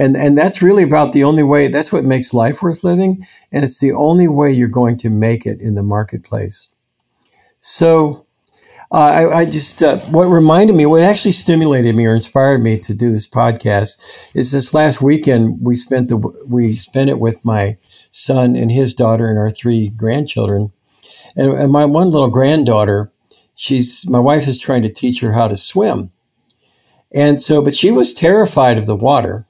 And 0.00 0.16
and 0.16 0.36
that's 0.36 0.62
really 0.62 0.82
about 0.82 1.12
the 1.12 1.24
only 1.24 1.42
way 1.42 1.68
that's 1.68 1.92
what 1.92 2.04
makes 2.04 2.32
life 2.32 2.62
worth 2.62 2.82
living 2.82 3.22
and 3.52 3.64
it's 3.64 3.80
the 3.80 3.92
only 3.92 4.28
way 4.28 4.50
you're 4.50 4.66
going 4.66 4.96
to 4.98 5.10
make 5.10 5.44
it 5.44 5.60
in 5.60 5.74
the 5.74 5.82
marketplace. 5.82 6.70
So 7.58 8.26
uh, 8.92 9.28
I, 9.30 9.38
I, 9.40 9.44
just 9.44 9.82
uh, 9.84 9.98
what 10.08 10.24
reminded 10.24 10.74
me, 10.74 10.84
what 10.84 11.02
actually 11.02 11.32
stimulated 11.32 11.94
me 11.94 12.06
or 12.06 12.14
inspired 12.14 12.60
me 12.60 12.76
to 12.80 12.94
do 12.94 13.10
this 13.10 13.28
podcast 13.28 14.30
is 14.34 14.50
this 14.50 14.74
last 14.74 15.00
weekend 15.00 15.58
we 15.60 15.76
spent 15.76 16.08
the 16.08 16.16
we 16.48 16.72
spent 16.72 17.08
it 17.10 17.20
with 17.20 17.44
my 17.44 17.76
son 18.10 18.56
and 18.56 18.72
his 18.72 18.92
daughter 18.94 19.28
and 19.28 19.38
our 19.38 19.50
three 19.50 19.92
grandchildren, 19.96 20.72
and, 21.36 21.52
and 21.52 21.70
my 21.70 21.84
one 21.84 22.10
little 22.10 22.30
granddaughter, 22.30 23.12
she's 23.54 24.08
my 24.10 24.18
wife 24.18 24.48
is 24.48 24.58
trying 24.58 24.82
to 24.82 24.92
teach 24.92 25.20
her 25.20 25.34
how 25.34 25.46
to 25.46 25.56
swim, 25.56 26.10
and 27.12 27.40
so 27.40 27.62
but 27.62 27.76
she 27.76 27.92
was 27.92 28.12
terrified 28.12 28.76
of 28.76 28.86
the 28.86 28.96
water, 28.96 29.46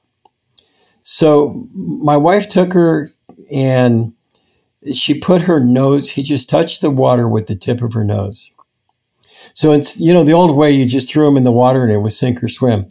so 1.01 1.67
my 1.73 2.17
wife 2.17 2.47
took 2.47 2.73
her 2.73 3.09
and 3.51 4.13
she 4.93 5.19
put 5.19 5.41
her 5.43 5.59
nose. 5.63 6.11
He 6.11 6.23
just 6.23 6.49
touched 6.49 6.81
the 6.81 6.91
water 6.91 7.27
with 7.27 7.47
the 7.47 7.55
tip 7.55 7.81
of 7.81 7.93
her 7.93 8.03
nose 8.03 8.49
so 9.53 9.71
it's 9.73 9.99
you 9.99 10.13
know 10.13 10.23
the 10.23 10.33
old 10.33 10.55
way 10.55 10.71
you 10.71 10.85
just 10.85 11.11
threw 11.11 11.25
them 11.25 11.37
in 11.37 11.43
the 11.43 11.51
water 11.51 11.83
and 11.83 11.91
it 11.91 11.99
was 11.99 12.17
sink 12.17 12.43
or 12.43 12.49
swim, 12.49 12.87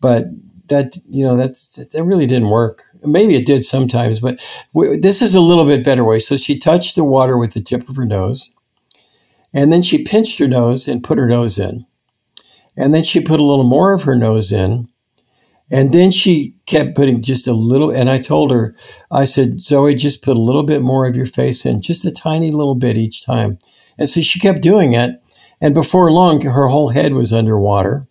but 0.00 0.26
that 0.68 0.96
you 1.08 1.24
know 1.24 1.36
that 1.36 1.54
that 1.92 2.04
really 2.04 2.26
didn't 2.26 2.50
work. 2.50 2.82
Maybe 3.02 3.36
it 3.36 3.46
did 3.46 3.64
sometimes, 3.64 4.20
but 4.20 4.40
w- 4.74 5.00
this 5.00 5.22
is 5.22 5.34
a 5.34 5.40
little 5.40 5.64
bit 5.64 5.84
better 5.84 6.04
way. 6.04 6.18
So 6.18 6.36
she 6.36 6.58
touched 6.58 6.96
the 6.96 7.04
water 7.04 7.38
with 7.38 7.52
the 7.52 7.60
tip 7.60 7.88
of 7.88 7.96
her 7.96 8.06
nose, 8.06 8.50
and 9.52 9.72
then 9.72 9.82
she 9.82 10.04
pinched 10.04 10.38
her 10.38 10.48
nose 10.48 10.88
and 10.88 11.04
put 11.04 11.18
her 11.18 11.28
nose 11.28 11.58
in, 11.58 11.86
and 12.76 12.92
then 12.92 13.04
she 13.04 13.20
put 13.20 13.40
a 13.40 13.44
little 13.44 13.64
more 13.64 13.92
of 13.92 14.02
her 14.02 14.16
nose 14.16 14.52
in, 14.52 14.88
and 15.70 15.92
then 15.92 16.10
she 16.10 16.54
kept 16.66 16.94
putting 16.94 17.22
just 17.22 17.46
a 17.46 17.52
little. 17.52 17.90
And 17.90 18.08
I 18.08 18.18
told 18.18 18.50
her, 18.52 18.74
I 19.10 19.24
said, 19.24 19.60
Zoe, 19.60 19.94
just 19.94 20.22
put 20.22 20.36
a 20.36 20.40
little 20.40 20.62
bit 20.62 20.80
more 20.80 21.06
of 21.06 21.16
your 21.16 21.26
face 21.26 21.66
in, 21.66 21.82
just 21.82 22.04
a 22.04 22.12
tiny 22.12 22.50
little 22.50 22.76
bit 22.76 22.96
each 22.96 23.24
time. 23.24 23.58
And 23.98 24.08
so 24.08 24.20
she 24.20 24.38
kept 24.38 24.62
doing 24.62 24.92
it. 24.92 25.22
And 25.60 25.74
before 25.74 26.12
long, 26.12 26.42
her 26.42 26.68
whole 26.68 26.90
head 26.90 27.14
was 27.14 27.32
underwater. 27.32 28.06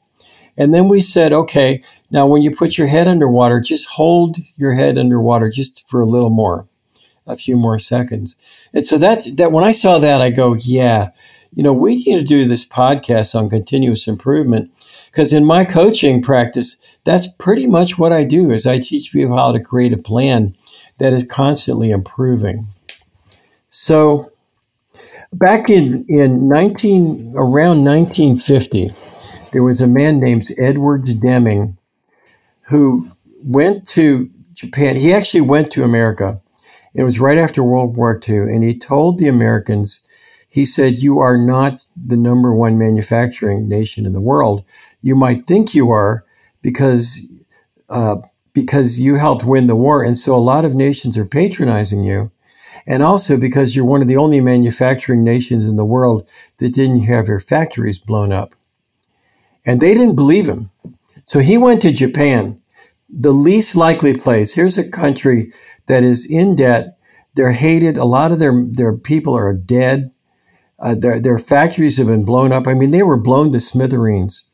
And 0.57 0.73
then 0.73 0.87
we 0.87 1.01
said, 1.01 1.33
okay, 1.33 1.83
now 2.09 2.27
when 2.27 2.41
you 2.41 2.49
put 2.49 2.77
your 2.77 2.87
head 2.87 3.07
underwater, 3.07 3.59
just 3.59 3.87
hold 3.89 4.37
your 4.55 4.73
head 4.73 4.97
underwater 4.97 5.49
just 5.49 5.87
for 5.89 5.99
a 6.01 6.05
little 6.05 6.29
more, 6.29 6.67
a 7.27 7.35
few 7.35 7.57
more 7.57 7.77
seconds. 7.77 8.37
And 8.73 8.85
so 8.85 8.97
that, 8.97 9.27
that 9.37 9.51
when 9.51 9.63
I 9.63 9.73
saw 9.73 9.99
that, 9.99 10.21
I 10.21 10.29
go, 10.29 10.53
yeah, 10.53 11.09
you 11.53 11.63
know, 11.63 11.73
we 11.73 11.95
need 11.95 12.17
to 12.17 12.23
do 12.23 12.45
this 12.45 12.67
podcast 12.67 13.35
on 13.35 13.49
continuous 13.49 14.07
improvement 14.07 14.71
because 15.15 15.31
in 15.31 15.45
my 15.45 15.63
coaching 15.63 16.21
practice, 16.21 16.75
that's 17.05 17.25
pretty 17.39 17.67
much 17.67 17.97
what 17.97 18.11
I 18.11 18.25
do 18.25 18.51
is 18.51 18.67
I 18.67 18.79
teach 18.79 19.13
people 19.13 19.37
how 19.37 19.53
to 19.53 19.61
create 19.61 19.93
a 19.93 19.97
plan 19.97 20.53
that 20.99 21.13
is 21.13 21.23
constantly 21.23 21.89
improving. 21.89 22.67
So 23.69 24.33
back 25.31 25.69
in, 25.69 26.05
in 26.09 26.49
19, 26.49 27.31
around 27.37 27.85
1950, 27.85 28.91
there 29.53 29.63
was 29.63 29.79
a 29.79 29.87
man 29.87 30.19
named 30.19 30.49
Edwards 30.57 31.15
Deming 31.15 31.77
who 32.63 33.09
went 33.41 33.87
to 33.91 34.29
Japan. 34.51 34.97
He 34.97 35.13
actually 35.13 35.41
went 35.41 35.71
to 35.71 35.83
America. 35.83 36.41
It 36.93 37.03
was 37.03 37.21
right 37.21 37.37
after 37.37 37.63
World 37.63 37.95
War 37.95 38.19
II. 38.27 38.35
And 38.35 38.65
he 38.65 38.77
told 38.77 39.17
the 39.17 39.29
Americans, 39.29 40.01
he 40.55 40.63
said, 40.63 40.99
You 40.99 41.19
are 41.19 41.37
not 41.37 41.81
the 41.97 42.15
number 42.15 42.55
one 42.55 42.77
manufacturing 42.77 43.67
nation 43.67 44.05
in 44.05 44.13
the 44.13 44.21
world. 44.21 44.63
You 45.01 45.13
might 45.13 45.45
think 45.45 45.75
you 45.75 45.89
are 45.89 46.23
because, 46.61 47.27
uh, 47.89 48.21
because 48.53 49.01
you 49.01 49.15
helped 49.15 49.43
win 49.43 49.67
the 49.67 49.75
war. 49.75 50.01
And 50.01 50.17
so 50.17 50.33
a 50.33 50.37
lot 50.37 50.63
of 50.63 50.73
nations 50.73 51.17
are 51.17 51.25
patronizing 51.25 52.03
you. 52.03 52.31
And 52.87 53.03
also 53.03 53.37
because 53.37 53.75
you're 53.75 53.83
one 53.83 54.01
of 54.01 54.07
the 54.07 54.15
only 54.15 54.39
manufacturing 54.39 55.25
nations 55.25 55.67
in 55.67 55.75
the 55.75 55.83
world 55.83 56.25
that 56.59 56.73
didn't 56.73 57.03
have 57.03 57.25
their 57.25 57.41
factories 57.41 57.99
blown 57.99 58.31
up. 58.31 58.55
And 59.65 59.81
they 59.81 59.93
didn't 59.93 60.15
believe 60.15 60.47
him. 60.47 60.71
So 61.23 61.39
he 61.39 61.57
went 61.57 61.81
to 61.81 61.91
Japan, 61.91 62.61
the 63.09 63.33
least 63.33 63.75
likely 63.75 64.13
place. 64.13 64.53
Here's 64.53 64.77
a 64.77 64.89
country 64.89 65.51
that 65.87 66.03
is 66.03 66.25
in 66.25 66.55
debt. 66.55 66.97
They're 67.33 67.51
hated. 67.51 67.97
A 67.97 68.05
lot 68.05 68.31
of 68.31 68.39
their, 68.39 68.53
their 68.65 68.95
people 68.95 69.35
are 69.35 69.53
dead. 69.53 70.11
Uh, 70.79 70.95
their, 70.95 71.21
their 71.21 71.37
factories 71.37 71.97
have 71.97 72.07
been 72.07 72.25
blown 72.25 72.51
up. 72.51 72.67
I 72.67 72.73
mean, 72.73 72.91
they 72.91 73.03
were 73.03 73.17
blown 73.17 73.51
to 73.53 73.59
smithereens. 73.59 74.49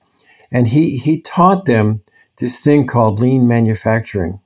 And 0.51 0.67
he, 0.67 0.97
he 0.97 1.21
taught 1.21 1.65
them 1.65 2.01
this 2.37 2.59
thing 2.59 2.85
called 2.85 3.19
lean 3.19 3.47
manufacturing. 3.47 4.39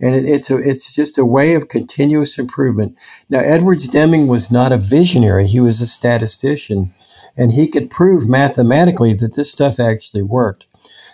And 0.00 0.14
it, 0.14 0.24
it's, 0.24 0.50
a, 0.50 0.56
it's 0.56 0.94
just 0.94 1.18
a 1.18 1.24
way 1.24 1.54
of 1.54 1.68
continuous 1.68 2.38
improvement. 2.38 2.98
Now, 3.28 3.40
Edwards 3.40 3.88
Deming 3.88 4.28
was 4.28 4.50
not 4.50 4.72
a 4.72 4.78
visionary, 4.78 5.46
he 5.46 5.60
was 5.60 5.80
a 5.80 5.86
statistician 5.86 6.94
and 7.38 7.52
he 7.52 7.68
could 7.68 7.88
prove 7.88 8.28
mathematically 8.28 9.14
that 9.14 9.34
this 9.34 9.50
stuff 9.50 9.78
actually 9.78 10.24
worked. 10.24 10.66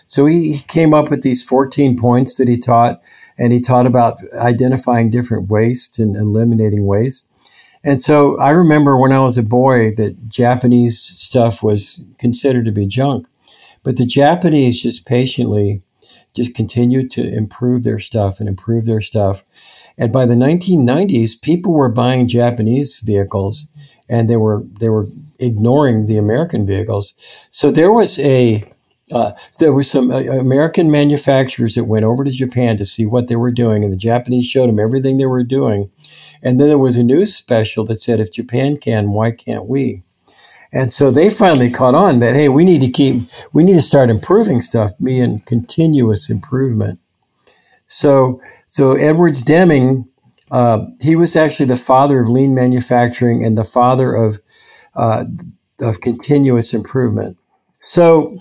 So 0.07 0.25
he, 0.25 0.59
came 0.67 0.95
up 0.95 1.11
with 1.11 1.23
these 1.23 1.45
14 1.45 1.99
points 1.99 2.37
that 2.37 2.49
he 2.49 2.57
taught, 2.57 3.01
and 3.39 3.53
he 3.53 3.61
taught 3.61 3.87
about 3.87 4.19
identifying 4.43 5.11
different 5.11 5.51
wastes 5.51 5.99
and 5.99 6.17
eliminating 6.17 6.87
waste. 6.87 7.31
And 7.85 8.01
so 8.01 8.39
I 8.39 8.51
remember 8.51 8.97
when 8.97 9.13
I 9.13 9.21
was 9.21 9.37
a 9.37 9.43
boy 9.43 9.93
that 9.97 10.29
Japanese 10.29 10.99
stuff 10.99 11.63
was 11.63 12.05
considered 12.19 12.65
to 12.65 12.73
be 12.73 12.87
junk, 12.87 13.29
but 13.83 13.97
the 13.99 14.07
Japanese 14.07 14.83
just 14.83 15.07
patiently 15.07 15.83
just 16.35 16.55
continued 16.55 17.11
to 17.13 17.29
improve 17.29 17.85
their 17.85 17.99
stuff 18.01 18.41
and 18.41 18.49
improve 18.49 18.87
their 18.87 19.01
stuff. 19.01 19.45
And 19.97 20.13
by 20.13 20.27
the 20.27 20.35
1990s, 20.35 21.41
people 21.41 21.73
were 21.73 21.91
buying 21.91 22.27
Japanese 22.27 22.99
vehicles 22.99 23.69
and 24.09 24.29
they 24.29 24.37
were 24.37 24.65
they 24.81 24.89
were 24.89 25.07
ignoring 25.39 26.07
the 26.07 26.19
American 26.19 26.67
vehicles. 26.67 27.15
So 27.51 27.71
there 27.71 27.93
was 27.93 28.19
a 28.19 28.65
uh, 29.13 29.33
there 29.59 29.73
were 29.73 29.83
some 29.83 30.11
uh, 30.11 30.21
American 30.21 30.91
manufacturers 30.91 31.75
that 31.75 31.85
went 31.85 32.05
over 32.05 32.25
to 32.25 32.31
Japan 32.31 32.77
to 32.79 32.85
see 32.85 33.05
what 33.05 33.29
they 33.29 33.37
were 33.37 33.51
doing, 33.51 33.85
and 33.85 33.93
the 33.93 33.99
Japanese 33.99 34.47
showed 34.47 34.69
them 34.69 34.79
everything 34.79 35.19
they 35.19 35.27
were 35.27 35.45
doing. 35.45 35.91
And 36.43 36.59
then 36.59 36.69
there 36.69 36.79
was 36.79 36.97
a 36.97 37.05
news 37.05 37.35
special 37.35 37.85
that 37.87 38.01
said, 38.01 38.21
"If 38.21 38.33
Japan 38.33 38.77
can, 38.77 39.11
why 39.11 39.31
can't 39.31 39.69
we?" 39.69 40.03
And 40.73 40.93
so 40.93 41.11
they 41.11 41.31
finally 41.31 41.71
caught 41.71 41.95
on 41.95 42.19
that 42.21 42.35
hey, 42.35 42.49
we 42.49 42.65
need 42.65 42.81
to 42.81 42.91
keep, 42.91 43.29
we 43.53 43.63
need 43.63 43.75
to 43.75 43.83
start 43.83 44.11
improving 44.11 44.61
stuff, 44.61 44.91
being 45.03 45.41
continuous 45.41 46.29
improvement. 46.29 46.99
So, 47.87 48.41
so 48.67 48.93
Edwards 48.93 49.45
Deming 49.45 50.09
uh, 50.51 50.87
he 51.01 51.17
was 51.17 51.35
actually 51.35 51.67
the 51.67 51.77
father 51.77 52.21
of 52.21 52.29
lean 52.29 52.55
manufacturing 52.55 53.45
and 53.45 53.59
the 53.59 53.65
father 53.65 54.13
of 54.13 54.39
uh, 54.95 55.25
of 55.81 56.01
continuous 56.01 56.73
improvement. 56.73 57.37
So, 57.79 58.37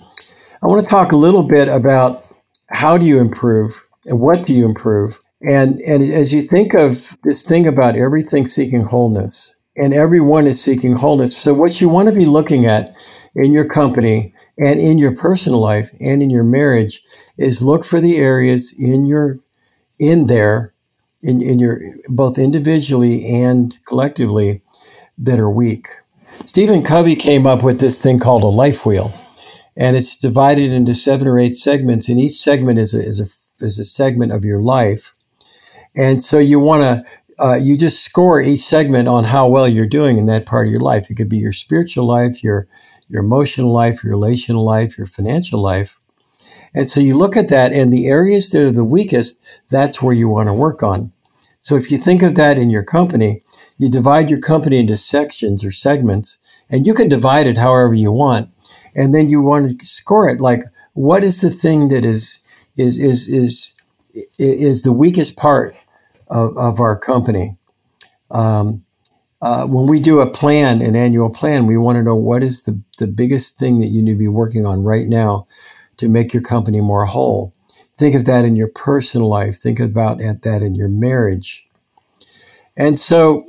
I 0.64 0.66
want 0.66 0.82
to 0.82 0.90
talk 0.90 1.12
a 1.12 1.16
little 1.16 1.42
bit 1.42 1.68
about 1.68 2.24
how 2.70 2.96
do 2.96 3.04
you 3.04 3.20
improve 3.20 3.82
and 4.06 4.18
what 4.18 4.44
do 4.44 4.54
you 4.54 4.64
improve. 4.64 5.20
And 5.42 5.78
and 5.80 6.02
as 6.02 6.32
you 6.32 6.40
think 6.40 6.74
of 6.74 7.18
this 7.22 7.46
thing 7.46 7.66
about 7.66 7.96
everything 7.96 8.46
seeking 8.46 8.82
wholeness, 8.82 9.54
and 9.76 9.92
everyone 9.92 10.46
is 10.46 10.62
seeking 10.62 10.94
wholeness. 10.94 11.36
So, 11.36 11.52
what 11.52 11.82
you 11.82 11.90
want 11.90 12.08
to 12.08 12.14
be 12.14 12.24
looking 12.24 12.64
at 12.64 12.94
in 13.34 13.52
your 13.52 13.68
company 13.68 14.32
and 14.56 14.80
in 14.80 14.96
your 14.96 15.14
personal 15.14 15.60
life 15.60 15.90
and 16.00 16.22
in 16.22 16.30
your 16.30 16.44
marriage 16.44 17.02
is 17.36 17.62
look 17.62 17.84
for 17.84 18.00
the 18.00 18.16
areas 18.16 18.74
in 18.78 19.04
your 19.04 19.36
in 19.98 20.28
there 20.28 20.72
in, 21.22 21.42
in 21.42 21.58
your 21.58 21.80
both 22.08 22.38
individually 22.38 23.26
and 23.26 23.78
collectively 23.86 24.62
that 25.18 25.38
are 25.38 25.50
weak. 25.50 25.88
Stephen 26.46 26.82
Covey 26.82 27.16
came 27.16 27.46
up 27.46 27.62
with 27.62 27.80
this 27.80 28.02
thing 28.02 28.18
called 28.18 28.42
a 28.42 28.46
life 28.46 28.86
wheel, 28.86 29.12
and 29.76 29.96
it's 29.96 30.16
divided 30.16 30.70
into 30.70 30.94
seven 30.94 31.26
or 31.26 31.38
eight 31.38 31.56
segments, 31.56 32.08
and 32.08 32.20
each 32.20 32.34
segment 32.34 32.78
is 32.78 32.94
a, 32.94 33.00
is 33.00 33.20
a, 33.20 33.64
is 33.64 33.78
a 33.78 33.84
segment 33.84 34.32
of 34.32 34.44
your 34.44 34.60
life. 34.60 35.12
And 35.96 36.22
so 36.22 36.38
you 36.38 36.58
want 36.58 36.82
to 36.82 37.04
uh, 37.38 37.58
you 37.60 37.76
just 37.76 38.04
score 38.04 38.40
each 38.40 38.60
segment 38.60 39.08
on 39.08 39.24
how 39.24 39.48
well 39.48 39.66
you're 39.66 39.86
doing 39.86 40.18
in 40.18 40.26
that 40.26 40.46
part 40.46 40.66
of 40.66 40.72
your 40.72 40.80
life. 40.80 41.10
It 41.10 41.14
could 41.14 41.28
be 41.28 41.38
your 41.38 41.52
spiritual 41.52 42.06
life, 42.06 42.44
your 42.44 42.68
your 43.08 43.22
emotional 43.22 43.72
life, 43.72 44.02
your 44.02 44.12
relational 44.12 44.64
life, 44.64 44.96
your 44.96 45.06
financial 45.06 45.60
life. 45.60 45.98
And 46.74 46.88
so 46.88 47.00
you 47.00 47.16
look 47.16 47.36
at 47.36 47.48
that, 47.48 47.72
and 47.72 47.92
the 47.92 48.08
areas 48.08 48.50
that 48.50 48.66
are 48.66 48.70
the 48.70 48.84
weakest, 48.84 49.40
that's 49.70 50.02
where 50.02 50.14
you 50.14 50.28
want 50.28 50.48
to 50.48 50.52
work 50.52 50.82
on. 50.82 51.12
So 51.60 51.76
if 51.76 51.90
you 51.90 51.98
think 51.98 52.22
of 52.22 52.34
that 52.34 52.58
in 52.58 52.70
your 52.70 52.82
company, 52.82 53.42
you 53.78 53.88
divide 53.88 54.30
your 54.30 54.40
company 54.40 54.78
into 54.78 54.96
sections 54.96 55.64
or 55.64 55.70
segments, 55.70 56.38
and 56.68 56.86
you 56.86 56.94
can 56.94 57.08
divide 57.08 57.46
it 57.46 57.58
however 57.58 57.94
you 57.94 58.12
want. 58.12 58.50
And 58.94 59.12
then 59.12 59.28
you 59.28 59.40
want 59.40 59.80
to 59.80 59.86
score 59.86 60.28
it 60.28 60.40
like 60.40 60.62
what 60.92 61.24
is 61.24 61.40
the 61.40 61.50
thing 61.50 61.88
that 61.88 62.04
is 62.04 62.42
is 62.76 62.98
is 62.98 63.28
is 63.28 63.82
is 64.38 64.82
the 64.82 64.92
weakest 64.92 65.36
part 65.36 65.76
of, 66.28 66.56
of 66.56 66.80
our 66.80 66.98
company. 66.98 67.56
Um, 68.30 68.84
uh, 69.42 69.66
when 69.66 69.86
we 69.86 70.00
do 70.00 70.20
a 70.20 70.30
plan, 70.30 70.80
an 70.80 70.96
annual 70.96 71.28
plan, 71.28 71.66
we 71.66 71.76
want 71.76 71.96
to 71.96 72.02
know 72.02 72.16
what 72.16 72.42
is 72.42 72.62
the, 72.62 72.80
the 72.98 73.06
biggest 73.06 73.58
thing 73.58 73.78
that 73.78 73.88
you 73.88 74.02
need 74.02 74.12
to 74.12 74.18
be 74.18 74.28
working 74.28 74.64
on 74.64 74.82
right 74.82 75.06
now 75.06 75.46
to 75.98 76.08
make 76.08 76.32
your 76.32 76.42
company 76.42 76.80
more 76.80 77.04
whole. 77.04 77.52
Think 77.96 78.14
of 78.14 78.24
that 78.24 78.44
in 78.44 78.56
your 78.56 78.68
personal 78.68 79.28
life. 79.28 79.56
Think 79.56 79.78
about 79.80 80.18
that 80.18 80.62
in 80.62 80.74
your 80.74 80.88
marriage. 80.88 81.68
And 82.76 82.98
so, 82.98 83.44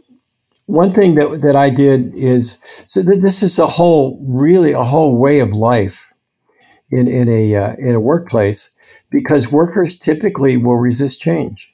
one 0.66 0.92
thing 0.92 1.16
that, 1.16 1.42
that 1.42 1.56
I 1.56 1.70
did 1.70 2.14
is 2.16 2.58
so 2.88 3.02
that 3.02 3.22
this 3.22 3.44
is 3.44 3.60
a 3.60 3.68
whole, 3.68 4.20
really 4.28 4.72
a 4.72 4.84
whole 4.84 5.18
way 5.18 5.40
of 5.40 5.52
life 5.54 6.12
in, 6.90 7.08
in, 7.08 7.30
a, 7.30 7.56
uh, 7.56 7.74
in 7.78 7.96
a 7.96 8.00
workplace 8.00 8.76
because 9.10 9.52
workers 9.52 9.98
typically 9.98 10.58
will 10.58 10.78
resist 10.78 11.22
change. 11.22 11.72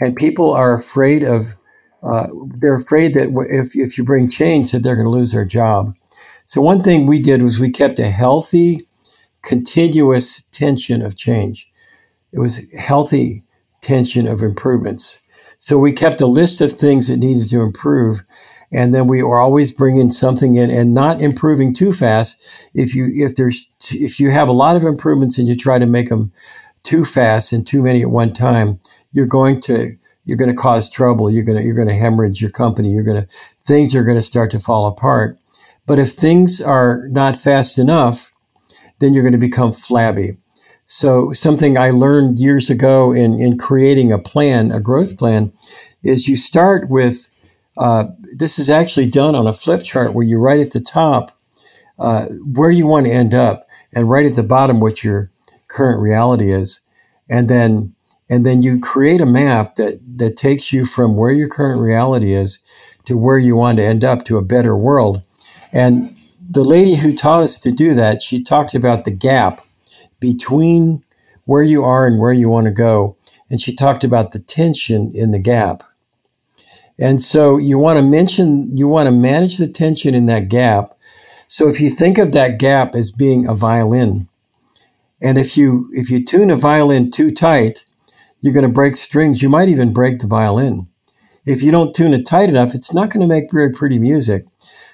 And 0.00 0.14
people 0.14 0.52
are 0.52 0.74
afraid 0.74 1.22
of, 1.22 1.54
uh, 2.02 2.28
they're 2.58 2.76
afraid 2.76 3.14
that 3.14 3.28
if, 3.48 3.74
if 3.74 3.96
you 3.96 4.04
bring 4.04 4.28
change, 4.28 4.72
that 4.72 4.82
they're 4.82 4.96
going 4.96 5.06
to 5.06 5.10
lose 5.10 5.32
their 5.32 5.46
job. 5.46 5.94
So, 6.44 6.60
one 6.60 6.82
thing 6.82 7.06
we 7.06 7.20
did 7.20 7.42
was 7.42 7.58
we 7.58 7.70
kept 7.70 7.98
a 7.98 8.06
healthy, 8.06 8.80
continuous 9.42 10.42
tension 10.52 11.02
of 11.02 11.16
change. 11.16 11.66
It 12.32 12.38
was 12.38 12.60
healthy 12.78 13.42
tension 13.80 14.28
of 14.28 14.42
improvements. 14.42 15.25
So 15.58 15.78
we 15.78 15.92
kept 15.92 16.20
a 16.20 16.26
list 16.26 16.60
of 16.60 16.72
things 16.72 17.08
that 17.08 17.18
needed 17.18 17.48
to 17.50 17.60
improve. 17.60 18.22
And 18.72 18.94
then 18.94 19.06
we 19.06 19.22
were 19.22 19.38
always 19.38 19.72
bringing 19.72 20.10
something 20.10 20.56
in 20.56 20.70
and 20.70 20.92
not 20.92 21.20
improving 21.20 21.72
too 21.72 21.92
fast. 21.92 22.70
If 22.74 22.94
you, 22.94 23.08
if 23.14 23.36
there's, 23.36 23.70
if 23.90 24.18
you 24.18 24.30
have 24.30 24.48
a 24.48 24.52
lot 24.52 24.76
of 24.76 24.82
improvements 24.82 25.38
and 25.38 25.48
you 25.48 25.56
try 25.56 25.78
to 25.78 25.86
make 25.86 26.08
them 26.08 26.32
too 26.82 27.04
fast 27.04 27.52
and 27.52 27.66
too 27.66 27.82
many 27.82 28.02
at 28.02 28.10
one 28.10 28.32
time, 28.32 28.78
you're 29.12 29.26
going 29.26 29.60
to, 29.60 29.96
you're 30.24 30.36
going 30.36 30.50
to 30.50 30.56
cause 30.56 30.90
trouble. 30.90 31.30
You're 31.30 31.44
going 31.44 31.58
to, 31.58 31.64
you're 31.64 31.76
going 31.76 31.88
to 31.88 31.94
hemorrhage 31.94 32.42
your 32.42 32.50
company. 32.50 32.90
You're 32.90 33.04
going 33.04 33.22
to, 33.22 33.28
things 33.28 33.94
are 33.94 34.04
going 34.04 34.18
to 34.18 34.22
start 34.22 34.50
to 34.50 34.58
fall 34.58 34.86
apart. 34.86 35.38
But 35.86 36.00
if 36.00 36.10
things 36.10 36.60
are 36.60 37.06
not 37.08 37.36
fast 37.36 37.78
enough, 37.78 38.32
then 38.98 39.14
you're 39.14 39.22
going 39.22 39.32
to 39.32 39.38
become 39.38 39.72
flabby. 39.72 40.30
So 40.86 41.32
something 41.32 41.76
I 41.76 41.90
learned 41.90 42.38
years 42.38 42.70
ago 42.70 43.12
in, 43.12 43.38
in 43.40 43.58
creating 43.58 44.12
a 44.12 44.20
plan, 44.20 44.70
a 44.70 44.80
growth 44.80 45.18
plan, 45.18 45.52
is 46.04 46.28
you 46.28 46.36
start 46.36 46.88
with, 46.88 47.28
uh, 47.76 48.04
this 48.36 48.58
is 48.58 48.70
actually 48.70 49.08
done 49.08 49.34
on 49.34 49.48
a 49.48 49.52
flip 49.52 49.82
chart 49.82 50.14
where 50.14 50.24
you 50.24 50.38
write 50.38 50.60
at 50.60 50.70
the 50.70 50.80
top 50.80 51.32
uh, 51.98 52.26
where 52.52 52.70
you 52.70 52.86
want 52.86 53.06
to 53.06 53.12
end 53.12 53.34
up 53.34 53.66
and 53.94 54.08
right 54.08 54.26
at 54.26 54.36
the 54.36 54.42
bottom 54.42 54.80
what 54.80 55.02
your 55.02 55.32
current 55.68 56.00
reality 56.00 56.52
is. 56.52 56.80
And 57.28 57.48
then 57.50 57.92
and 58.28 58.44
then 58.44 58.62
you 58.62 58.80
create 58.80 59.20
a 59.20 59.26
map 59.26 59.76
that, 59.76 60.00
that 60.18 60.36
takes 60.36 60.72
you 60.72 60.84
from 60.84 61.16
where 61.16 61.30
your 61.30 61.48
current 61.48 61.80
reality 61.80 62.32
is 62.32 62.58
to 63.04 63.16
where 63.16 63.38
you 63.38 63.54
want 63.54 63.78
to 63.78 63.84
end 63.84 64.02
up 64.02 64.24
to 64.24 64.36
a 64.36 64.42
better 64.42 64.76
world. 64.76 65.22
And 65.72 66.16
the 66.48 66.64
lady 66.64 66.96
who 66.96 67.14
taught 67.14 67.44
us 67.44 67.56
to 67.60 67.70
do 67.70 67.94
that, 67.94 68.22
she 68.22 68.42
talked 68.42 68.74
about 68.74 69.04
the 69.04 69.12
gap 69.12 69.60
between 70.20 71.04
where 71.44 71.62
you 71.62 71.84
are 71.84 72.06
and 72.06 72.18
where 72.18 72.32
you 72.32 72.48
want 72.48 72.66
to 72.66 72.72
go. 72.72 73.16
And 73.50 73.60
she 73.60 73.74
talked 73.74 74.04
about 74.04 74.32
the 74.32 74.38
tension 74.38 75.12
in 75.14 75.30
the 75.30 75.38
gap. 75.38 75.82
And 76.98 77.22
so 77.22 77.58
you 77.58 77.78
want 77.78 77.98
to 77.98 78.04
mention, 78.04 78.76
you 78.76 78.88
want 78.88 79.06
to 79.06 79.12
manage 79.12 79.58
the 79.58 79.68
tension 79.68 80.14
in 80.14 80.26
that 80.26 80.48
gap. 80.48 80.96
So 81.46 81.68
if 81.68 81.80
you 81.80 81.90
think 81.90 82.18
of 82.18 82.32
that 82.32 82.58
gap 82.58 82.94
as 82.94 83.12
being 83.12 83.46
a 83.46 83.54
violin, 83.54 84.28
and 85.22 85.38
if 85.38 85.56
you 85.56 85.88
if 85.92 86.10
you 86.10 86.24
tune 86.24 86.50
a 86.50 86.56
violin 86.56 87.10
too 87.10 87.30
tight, 87.30 87.84
you're 88.40 88.52
going 88.52 88.66
to 88.66 88.72
break 88.72 88.96
strings. 88.96 89.42
You 89.42 89.48
might 89.48 89.68
even 89.68 89.92
break 89.92 90.18
the 90.18 90.26
violin. 90.26 90.88
If 91.44 91.62
you 91.62 91.70
don't 91.70 91.94
tune 91.94 92.12
it 92.12 92.26
tight 92.26 92.48
enough, 92.48 92.74
it's 92.74 92.92
not 92.92 93.10
going 93.10 93.26
to 93.26 93.32
make 93.32 93.52
very 93.52 93.70
pretty 93.70 93.98
music. 93.98 94.42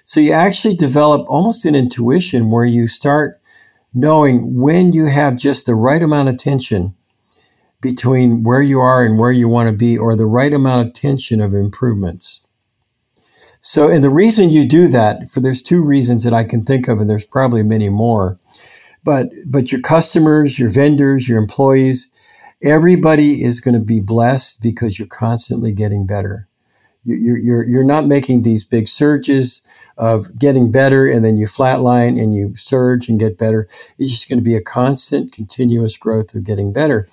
So 0.04 0.20
you 0.20 0.32
actually 0.32 0.74
develop 0.74 1.28
almost 1.28 1.64
an 1.64 1.74
intuition 1.74 2.50
where 2.50 2.64
you 2.64 2.86
start 2.86 3.40
knowing 3.94 4.60
when 4.60 4.92
you 4.92 5.06
have 5.06 5.36
just 5.36 5.66
the 5.66 5.74
right 5.74 6.02
amount 6.02 6.28
of 6.28 6.38
tension 6.38 6.94
between 7.80 8.44
where 8.44 8.62
you 8.62 8.80
are 8.80 9.04
and 9.04 9.18
where 9.18 9.32
you 9.32 9.48
want 9.48 9.68
to 9.68 9.76
be, 9.76 9.98
or 9.98 10.14
the 10.14 10.26
right 10.26 10.52
amount 10.52 10.86
of 10.86 10.94
tension 10.94 11.40
of 11.40 11.52
improvements. 11.52 12.46
So, 13.60 13.88
and 13.88 14.02
the 14.02 14.10
reason 14.10 14.50
you 14.50 14.66
do 14.66 14.88
that, 14.88 15.30
for 15.30 15.40
there's 15.40 15.62
two 15.62 15.84
reasons 15.84 16.24
that 16.24 16.32
I 16.32 16.44
can 16.44 16.62
think 16.62 16.88
of, 16.88 17.00
and 17.00 17.10
there's 17.10 17.26
probably 17.26 17.62
many 17.62 17.88
more. 17.88 18.38
But 19.04 19.30
but 19.46 19.72
your 19.72 19.80
customers, 19.80 20.58
your 20.58 20.70
vendors, 20.70 21.28
your 21.28 21.38
employees, 21.38 22.08
everybody 22.62 23.42
is 23.42 23.60
going 23.60 23.74
to 23.74 23.84
be 23.84 24.00
blessed 24.00 24.62
because 24.62 24.98
you're 24.98 25.08
constantly 25.08 25.72
getting 25.72 26.06
better. 26.06 26.48
You're, 27.04 27.38
you're, 27.38 27.68
you're 27.68 27.84
not 27.84 28.06
making 28.06 28.42
these 28.42 28.64
big 28.64 28.86
surges 28.86 29.60
of 29.98 30.38
getting 30.38 30.70
better 30.70 31.06
and 31.06 31.24
then 31.24 31.36
you 31.36 31.46
flatline 31.46 32.20
and 32.20 32.34
you 32.34 32.54
surge 32.56 33.08
and 33.08 33.18
get 33.18 33.38
better. 33.38 33.66
It's 33.98 34.10
just 34.10 34.28
going 34.28 34.38
to 34.38 34.44
be 34.44 34.54
a 34.54 34.62
constant, 34.62 35.32
continuous 35.32 35.96
growth 35.96 36.34
of 36.34 36.44
getting 36.44 36.72
better. 36.72 37.08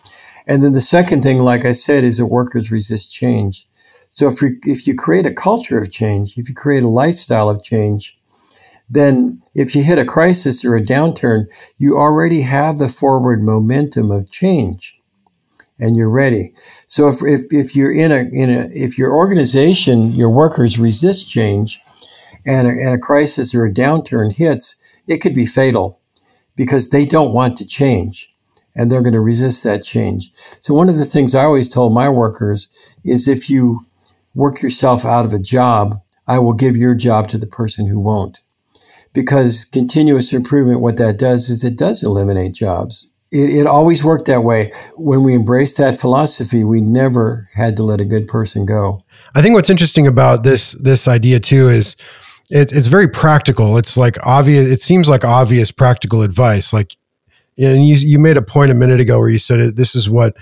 And 0.46 0.63
then 0.63 0.74
the 0.74 0.81
second 0.81 1.22
thing, 1.22 1.39
like 1.39 1.65
I 1.65 1.72
said, 1.72 2.03
is 2.03 2.17
that 2.19 2.27
workers 2.27 2.72
resist 2.72 3.13
change. 3.13 3.65
So 4.12 4.27
if 4.27 4.41
you, 4.41 4.60
if 4.63 4.88
you 4.88 4.96
create 4.96 5.25
a 5.25 5.34
culture 5.34 5.79
of 5.79 5.91
change, 5.91 6.38
if 6.38 6.50
you 6.50 6.55
create 6.55 6.84
a 6.84 6.89
lifestyle 6.89 7.50
of 7.50 7.63
change, 7.63 8.15
then 8.89 9.41
if 9.53 9.75
you 9.75 9.84
hit 9.84 10.00
a 10.00 10.05
crisis 10.05 10.65
or 10.65 10.75
a 10.75 10.81
downturn, 10.81 11.46
you 11.77 11.98
already 11.98 12.41
have 12.41 12.79
the 12.79 12.89
forward 12.89 13.43
momentum 13.43 14.12
of 14.12 14.31
change 14.31 14.99
and 15.79 15.95
you're 15.95 16.09
ready. 16.09 16.53
So 16.88 17.07
if, 17.07 17.17
if, 17.21 17.41
if 17.51 17.75
you're 17.75 17.93
in 17.93 18.12
a, 18.12 18.29
in 18.31 18.50
a, 18.50 18.69
if 18.71 18.98
your 18.98 19.13
organization, 19.13 20.12
your 20.12 20.29
workers 20.29 20.77
resist 20.77 21.31
change 21.31 21.79
and 22.45 22.67
a, 22.67 22.71
and 22.71 22.95
a 22.95 23.00
crisis 23.00 23.55
or 23.55 23.65
a 23.65 23.74
downturn 23.74 24.36
hits, 24.36 24.75
it 25.07 25.17
could 25.17 25.33
be 25.33 25.45
fatal 25.45 26.01
because 26.55 26.89
they 26.89 27.05
don't 27.05 27.33
want 27.33 27.57
to 27.57 27.65
change 27.65 28.29
and 28.75 28.91
they're 28.91 29.01
going 29.01 29.13
to 29.13 29.21
resist 29.21 29.63
that 29.63 29.83
change. 29.83 30.31
So 30.62 30.74
one 30.74 30.89
of 30.89 30.98
the 30.98 31.05
things 31.05 31.33
I 31.33 31.43
always 31.43 31.74
told 31.74 31.93
my 31.93 32.09
workers 32.09 32.69
is 33.03 33.27
if 33.27 33.50
you 33.50 33.79
work 34.36 34.62
yourself 34.62 35.05
out 35.05 35.25
of 35.25 35.33
a 35.33 35.39
job, 35.39 36.01
I 36.27 36.39
will 36.39 36.53
give 36.53 36.77
your 36.77 36.95
job 36.95 37.27
to 37.29 37.38
the 37.38 37.48
person 37.48 37.88
who 37.88 38.00
won't. 38.00 38.41
Because 39.13 39.65
continuous 39.65 40.33
improvement, 40.33 40.81
what 40.81 40.98
that 40.98 41.17
does 41.17 41.50
is 41.50 41.63
it 41.63 41.77
does 41.77 42.03
eliminate 42.03 42.53
jobs 42.53 43.09
it, 43.31 43.50
it 43.50 43.67
always 43.67 44.03
worked 44.03 44.25
that 44.27 44.43
way. 44.43 44.71
When 44.95 45.24
we 45.24 45.36
embraced 45.36 45.77
that 45.77 45.95
philosophy, 45.95 46.63
we 46.63 46.81
never 46.81 47.48
had 47.53 47.77
to 47.77 47.83
let 47.83 48.01
a 48.01 48.05
good 48.05 48.27
person 48.27 48.65
go. 48.65 49.03
I 49.36 49.41
think 49.41 49.55
what's 49.55 49.69
interesting 49.69 50.07
about 50.07 50.43
this 50.43 50.71
this 50.74 51.07
idea 51.07 51.39
too 51.39 51.69
is 51.69 51.95
it, 52.50 52.71
it's 52.71 52.88
very 52.88 53.07
practical. 53.07 53.77
It's 53.77 53.95
like 53.98 54.17
obvious. 54.25 54.67
It 54.67 54.81
seems 54.81 55.07
like 55.07 55.24
obvious 55.24 55.71
practical 55.71 56.21
advice. 56.24 56.74
Like, 56.74 56.98
and 57.57 57.88
you 57.88 57.95
you 57.95 58.17
made 58.19 58.38
a 58.38 58.41
point 58.41 58.71
a 58.71 58.75
minute 58.75 59.00
ago 59.00 59.19
where 59.19 59.29
you 59.29 59.39
said 59.39 59.75
this 59.75 59.93
is 59.93 60.09
what 60.09 60.36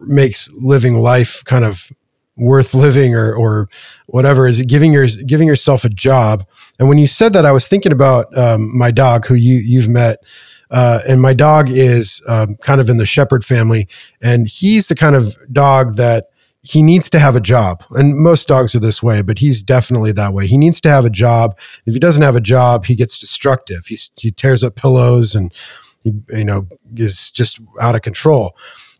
makes 0.00 0.50
living 0.54 0.94
life 0.94 1.44
kind 1.44 1.64
of 1.64 1.92
worth 2.36 2.74
living 2.74 3.14
or 3.14 3.32
or 3.34 3.68
whatever 4.06 4.48
is 4.48 4.62
giving 4.62 4.92
your 4.92 5.06
giving 5.26 5.46
yourself 5.46 5.84
a 5.84 5.88
job. 5.88 6.44
And 6.80 6.88
when 6.88 6.98
you 6.98 7.06
said 7.06 7.34
that, 7.34 7.46
I 7.46 7.52
was 7.52 7.68
thinking 7.68 7.92
about 7.92 8.36
um, 8.36 8.76
my 8.76 8.90
dog 8.90 9.26
who 9.26 9.34
you 9.34 9.56
you've 9.56 9.88
met 9.88 10.18
uh, 10.72 11.00
and 11.06 11.20
my 11.20 11.34
dog 11.34 11.68
is 11.70 12.22
um, 12.26 12.56
kind 12.56 12.80
of 12.80 12.88
in 12.88 12.96
the 12.96 13.06
shepherd 13.06 13.44
family, 13.44 13.86
and 14.20 14.48
he's 14.48 14.88
the 14.88 14.94
kind 14.94 15.14
of 15.14 15.36
dog 15.52 15.96
that 15.96 16.26
he 16.62 16.82
needs 16.82 17.10
to 17.10 17.18
have 17.18 17.36
a 17.36 17.40
job. 17.40 17.84
And 17.90 18.16
most 18.16 18.48
dogs 18.48 18.74
are 18.74 18.80
this 18.80 19.02
way, 19.02 19.20
but 19.20 19.40
he's 19.40 19.62
definitely 19.62 20.12
that 20.12 20.32
way. 20.32 20.46
He 20.46 20.56
needs 20.56 20.80
to 20.82 20.88
have 20.88 21.04
a 21.04 21.10
job. 21.10 21.58
If 21.86 21.94
he 21.94 22.00
doesn't 22.00 22.22
have 22.22 22.36
a 22.36 22.40
job, 22.40 22.86
he 22.86 22.94
gets 22.94 23.18
destructive. 23.18 23.86
He, 23.86 23.98
he 24.16 24.30
tears 24.30 24.62
up 24.62 24.76
pillows 24.76 25.34
and 25.34 25.52
he, 26.02 26.12
you 26.30 26.44
know, 26.44 26.68
is 26.96 27.30
just 27.32 27.60
out 27.80 27.96
of 27.96 28.02
control. 28.02 28.56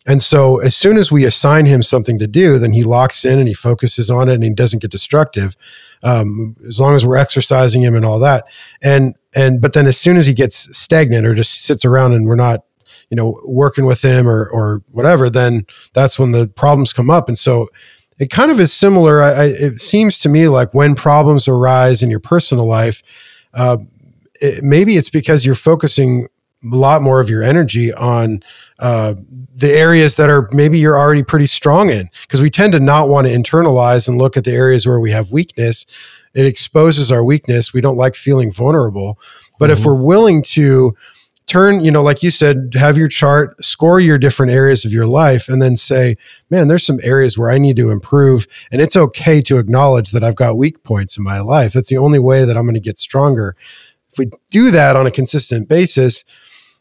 And 0.06 0.20
so 0.20 0.58
as 0.58 0.74
soon 0.74 0.96
as 0.96 1.12
we 1.12 1.24
assign 1.24 1.66
him 1.66 1.82
something 1.82 2.18
to 2.18 2.26
do, 2.26 2.58
then 2.58 2.72
he 2.72 2.82
locks 2.82 3.24
in 3.24 3.38
and 3.38 3.46
he 3.46 3.54
focuses 3.54 4.10
on 4.10 4.28
it 4.28 4.34
and 4.34 4.44
he 4.44 4.52
doesn't 4.52 4.82
get 4.82 4.90
destructive. 4.90 5.56
Um, 6.02 6.56
as 6.66 6.80
long 6.80 6.96
as 6.96 7.06
we're 7.06 7.16
exercising 7.16 7.82
him 7.82 7.94
and 7.94 8.04
all 8.04 8.18
that. 8.18 8.44
And, 8.82 9.16
and, 9.34 9.60
but 9.60 9.72
then 9.72 9.86
as 9.86 9.96
soon 9.96 10.16
as 10.16 10.26
he 10.26 10.34
gets 10.34 10.76
stagnant 10.76 11.26
or 11.26 11.34
just 11.34 11.62
sits 11.62 11.84
around 11.84 12.14
and 12.14 12.26
we're 12.26 12.34
not, 12.34 12.64
you 13.08 13.16
know, 13.16 13.40
working 13.44 13.86
with 13.86 14.02
him 14.02 14.28
or, 14.28 14.48
or 14.48 14.82
whatever, 14.90 15.30
then 15.30 15.66
that's 15.92 16.18
when 16.18 16.32
the 16.32 16.48
problems 16.48 16.92
come 16.92 17.08
up. 17.08 17.28
And 17.28 17.38
so 17.38 17.68
it 18.18 18.30
kind 18.30 18.50
of 18.50 18.58
is 18.58 18.72
similar. 18.72 19.22
I, 19.22 19.44
it 19.44 19.80
seems 19.80 20.18
to 20.20 20.28
me 20.28 20.48
like 20.48 20.74
when 20.74 20.94
problems 20.94 21.46
arise 21.46 22.02
in 22.02 22.10
your 22.10 22.20
personal 22.20 22.66
life, 22.66 23.02
uh, 23.54 23.78
it, 24.40 24.62
maybe 24.62 24.96
it's 24.96 25.10
because 25.10 25.46
you're 25.46 25.54
focusing 25.54 26.26
a 26.64 26.76
lot 26.76 27.02
more 27.02 27.20
of 27.20 27.28
your 27.28 27.42
energy 27.42 27.92
on 27.92 28.42
uh, 28.78 29.14
the 29.54 29.72
areas 29.72 30.16
that 30.16 30.30
are 30.30 30.48
maybe 30.52 30.78
you're 30.78 30.98
already 30.98 31.22
pretty 31.22 31.46
strong 31.46 31.90
in. 31.90 32.08
Because 32.22 32.42
we 32.42 32.50
tend 32.50 32.72
to 32.72 32.80
not 32.80 33.08
want 33.08 33.26
to 33.26 33.32
internalize 33.32 34.08
and 34.08 34.18
look 34.18 34.36
at 34.36 34.44
the 34.44 34.52
areas 34.52 34.86
where 34.86 35.00
we 35.00 35.10
have 35.10 35.32
weakness. 35.32 35.86
It 36.34 36.46
exposes 36.46 37.10
our 37.12 37.24
weakness. 37.24 37.72
We 37.72 37.80
don't 37.80 37.96
like 37.96 38.14
feeling 38.14 38.52
vulnerable. 38.52 39.18
But 39.58 39.70
mm-hmm. 39.70 39.80
if 39.80 39.86
we're 39.86 39.94
willing 39.94 40.42
to 40.42 40.96
turn 41.46 41.84
you 41.84 41.90
know 41.90 42.02
like 42.02 42.22
you 42.22 42.30
said 42.30 42.72
have 42.74 42.96
your 42.96 43.08
chart 43.08 43.62
score 43.62 43.98
your 43.98 44.16
different 44.16 44.52
areas 44.52 44.84
of 44.84 44.92
your 44.92 45.06
life 45.06 45.48
and 45.48 45.60
then 45.60 45.76
say 45.76 46.16
man 46.50 46.68
there's 46.68 46.86
some 46.86 47.00
areas 47.02 47.36
where 47.36 47.50
i 47.50 47.58
need 47.58 47.74
to 47.74 47.90
improve 47.90 48.46
and 48.70 48.80
it's 48.80 48.96
okay 48.96 49.42
to 49.42 49.58
acknowledge 49.58 50.12
that 50.12 50.22
i've 50.22 50.36
got 50.36 50.56
weak 50.56 50.84
points 50.84 51.18
in 51.18 51.24
my 51.24 51.40
life. 51.40 51.72
That's 51.72 51.88
the 51.88 51.98
only 51.98 52.20
way 52.20 52.44
that 52.44 52.56
i'm 52.56 52.64
going 52.64 52.74
to 52.74 52.80
get 52.80 52.96
stronger. 52.96 53.56
If 54.12 54.18
we 54.18 54.30
do 54.50 54.70
that 54.70 54.94
on 54.94 55.06
a 55.06 55.10
consistent 55.10 55.68
basis 55.68 56.24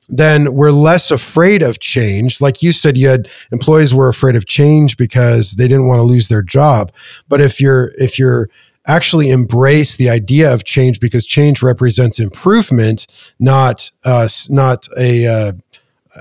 then 0.10 0.54
we're 0.54 0.72
less 0.72 1.12
afraid 1.12 1.62
of 1.62 1.80
change. 1.80 2.42
Like 2.42 2.62
you 2.62 2.72
said, 2.72 2.98
you 2.98 3.08
had 3.08 3.30
employees 3.52 3.94
were 3.94 4.08
afraid 4.08 4.36
of 4.36 4.46
change 4.46 4.98
because 4.98 5.54
they 5.54 5.68
didn't 5.68 5.88
want 5.88 6.00
to 6.00 6.04
lose 6.04 6.28
their 6.28 6.42
job. 6.42 6.92
But 7.30 7.42
if 7.42 7.62
you're 7.62 7.92
if 7.98 8.20
you're 8.20 8.50
actually 8.88 9.30
embrace 9.30 9.96
the 9.96 10.10
idea 10.10 10.52
of 10.52 10.66
change 10.66 11.00
because 11.00 11.26
change 11.26 11.62
represents 11.62 12.20
improvement, 12.20 13.08
not 13.40 13.92
uh, 14.04 14.28
not 14.50 14.88
a 14.98 15.28
uh, 15.28 15.54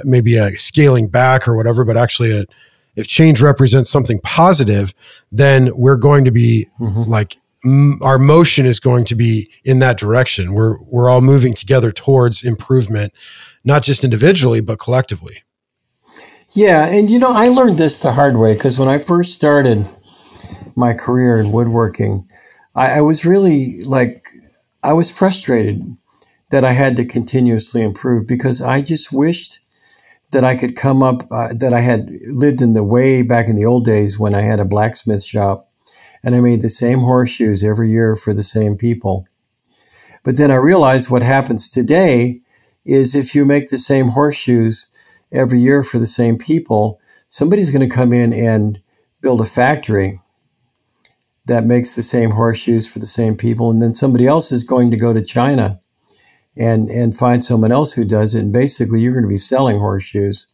maybe 0.05 0.37
a 0.37 0.57
scaling 0.59 1.09
back 1.09 1.49
or 1.49 1.57
whatever, 1.57 1.85
but 1.85 1.97
actually 1.97 2.33
a 2.33 2.45
if 2.97 3.07
change 3.07 3.41
represents 3.41 3.89
something 3.89 4.21
positive, 4.21 4.93
then 5.33 5.71
we're 5.75 5.97
going 5.97 6.25
to 6.25 6.31
be 6.31 6.67
mm-hmm. 6.79 7.11
like 7.11 7.37
our 8.03 8.19
motion 8.19 8.67
is 8.67 8.81
going 8.81 9.05
to 9.05 9.15
be 9.15 9.51
in 9.65 9.79
that 9.81 9.99
direction. 9.99 10.55
We're 10.55 10.79
we're 10.83 11.09
all 11.09 11.21
moving 11.21 11.55
together 11.55 11.93
towards 11.93 12.43
improvement 12.43 13.13
not 13.65 13.83
just 13.83 14.05
individually, 14.05 14.61
but 14.61 14.79
collectively. 14.79 15.43
Yeah. 16.55 16.87
And, 16.87 17.09
you 17.09 17.19
know, 17.19 17.33
I 17.33 17.49
learned 17.49 17.79
this 17.79 18.01
the 18.01 18.13
hard 18.13 18.37
way 18.37 18.55
because 18.55 18.79
when 18.79 18.89
I 18.89 18.99
first 18.99 19.35
started 19.35 19.89
my 20.75 20.95
career 20.95 21.39
in 21.39 21.53
woodworking, 21.53 22.29
I, 22.75 22.99
I 22.99 23.01
was 23.03 23.25
really 23.25 23.83
like, 23.83 24.29
I 24.83 24.93
was 24.93 25.17
frustrated 25.17 25.97
that 26.51 26.65
I 26.65 26.73
had 26.73 26.97
to 26.97 27.05
continuously 27.05 27.83
improve 27.83 28.27
because 28.27 28.61
I 28.61 28.83
just 28.83 29.13
wished 29.13 29.61
that 30.33 30.45
I 30.45 30.57
could 30.57 30.77
come 30.77 31.03
up, 31.03 31.23
uh, 31.31 31.55
that 31.55 31.73
I 31.73 31.81
had 31.81 32.11
lived 32.29 32.63
in 32.63 32.73
the 32.73 32.85
way 32.85 33.23
back 33.23 33.49
in 33.49 33.57
the 33.57 33.67
old 33.67 33.85
days 33.85 34.19
when 34.19 34.35
I 34.35 34.43
had 34.43 34.61
a 34.61 34.65
blacksmith 34.65 35.23
shop 35.23 35.69
and 36.23 36.35
I 36.35 36.41
made 36.41 36.63
the 36.63 36.71
same 36.71 37.01
horseshoes 37.01 37.65
every 37.65 37.91
year 37.91 38.17
for 38.17 38.35
the 38.35 38.43
same 38.43 38.77
people. 38.77 39.27
But 40.25 40.37
then 40.37 40.51
I 40.51 40.57
realized 40.57 41.11
what 41.11 41.23
happens 41.23 41.71
today 41.71 42.41
is 42.91 43.15
if 43.15 43.35
you 43.35 43.45
make 43.45 43.69
the 43.69 43.79
same 43.79 44.09
horseshoes 44.09 44.89
every 45.33 45.59
year 45.59 45.83
for 45.83 45.99
the 45.99 46.07
same 46.07 46.37
people, 46.37 47.01
somebody's 47.29 47.71
going 47.71 47.89
to 47.89 47.95
come 47.95 48.13
in 48.13 48.33
and 48.33 48.81
build 49.21 49.41
a 49.41 49.45
factory 49.45 50.21
that 51.47 51.65
makes 51.65 51.97
the 51.97 52.03
same 52.03 52.31
horseshoes 52.31 52.91
for 52.91 52.99
the 52.99 53.07
same 53.07 53.37
people, 53.37 53.71
and 53.71 53.81
then 53.81 53.95
somebody 53.95 54.27
else 54.27 54.53
is 54.53 54.65
going 54.65 54.91
to 54.91 54.97
go 54.97 55.13
to 55.13 55.23
China 55.23 55.81
and 56.57 56.89
and 56.91 57.17
find 57.17 57.45
someone 57.45 57.73
else 57.73 57.93
who 57.93 58.05
does 58.05 58.35
it, 58.35 58.41
and 58.41 58.53
basically 58.53 59.01
you're 59.01 59.13
going 59.13 59.25
to 59.25 59.29
be 59.29 59.39
selling 59.39 59.79
horseshoes, 59.79 60.47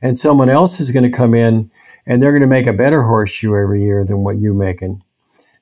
and 0.00 0.18
someone 0.18 0.48
else 0.48 0.80
is 0.80 0.92
going 0.92 1.10
to 1.10 1.16
come 1.16 1.34
in 1.34 1.70
and 2.06 2.22
they're 2.22 2.32
going 2.32 2.40
to 2.40 2.46
make 2.46 2.66
a 2.66 2.72
better 2.72 3.02
horseshoe 3.02 3.56
every 3.56 3.82
year 3.82 4.04
than 4.04 4.24
what 4.24 4.38
you're 4.38 4.54
making. 4.54 5.02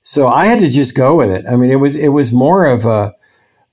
So 0.01 0.29
I 0.29 0.47
had 0.47 0.61
to 0.61 0.71
just 0.71 0.97
go 0.97 1.17
with 1.17 1.31
it. 1.31 1.45
I 1.51 1.57
mean, 1.57 1.71
it 1.71 1.77
was 1.77 1.97
it 1.97 2.11
was 2.11 2.33
more 2.33 2.65
of 2.65 2.85
a 2.85 3.13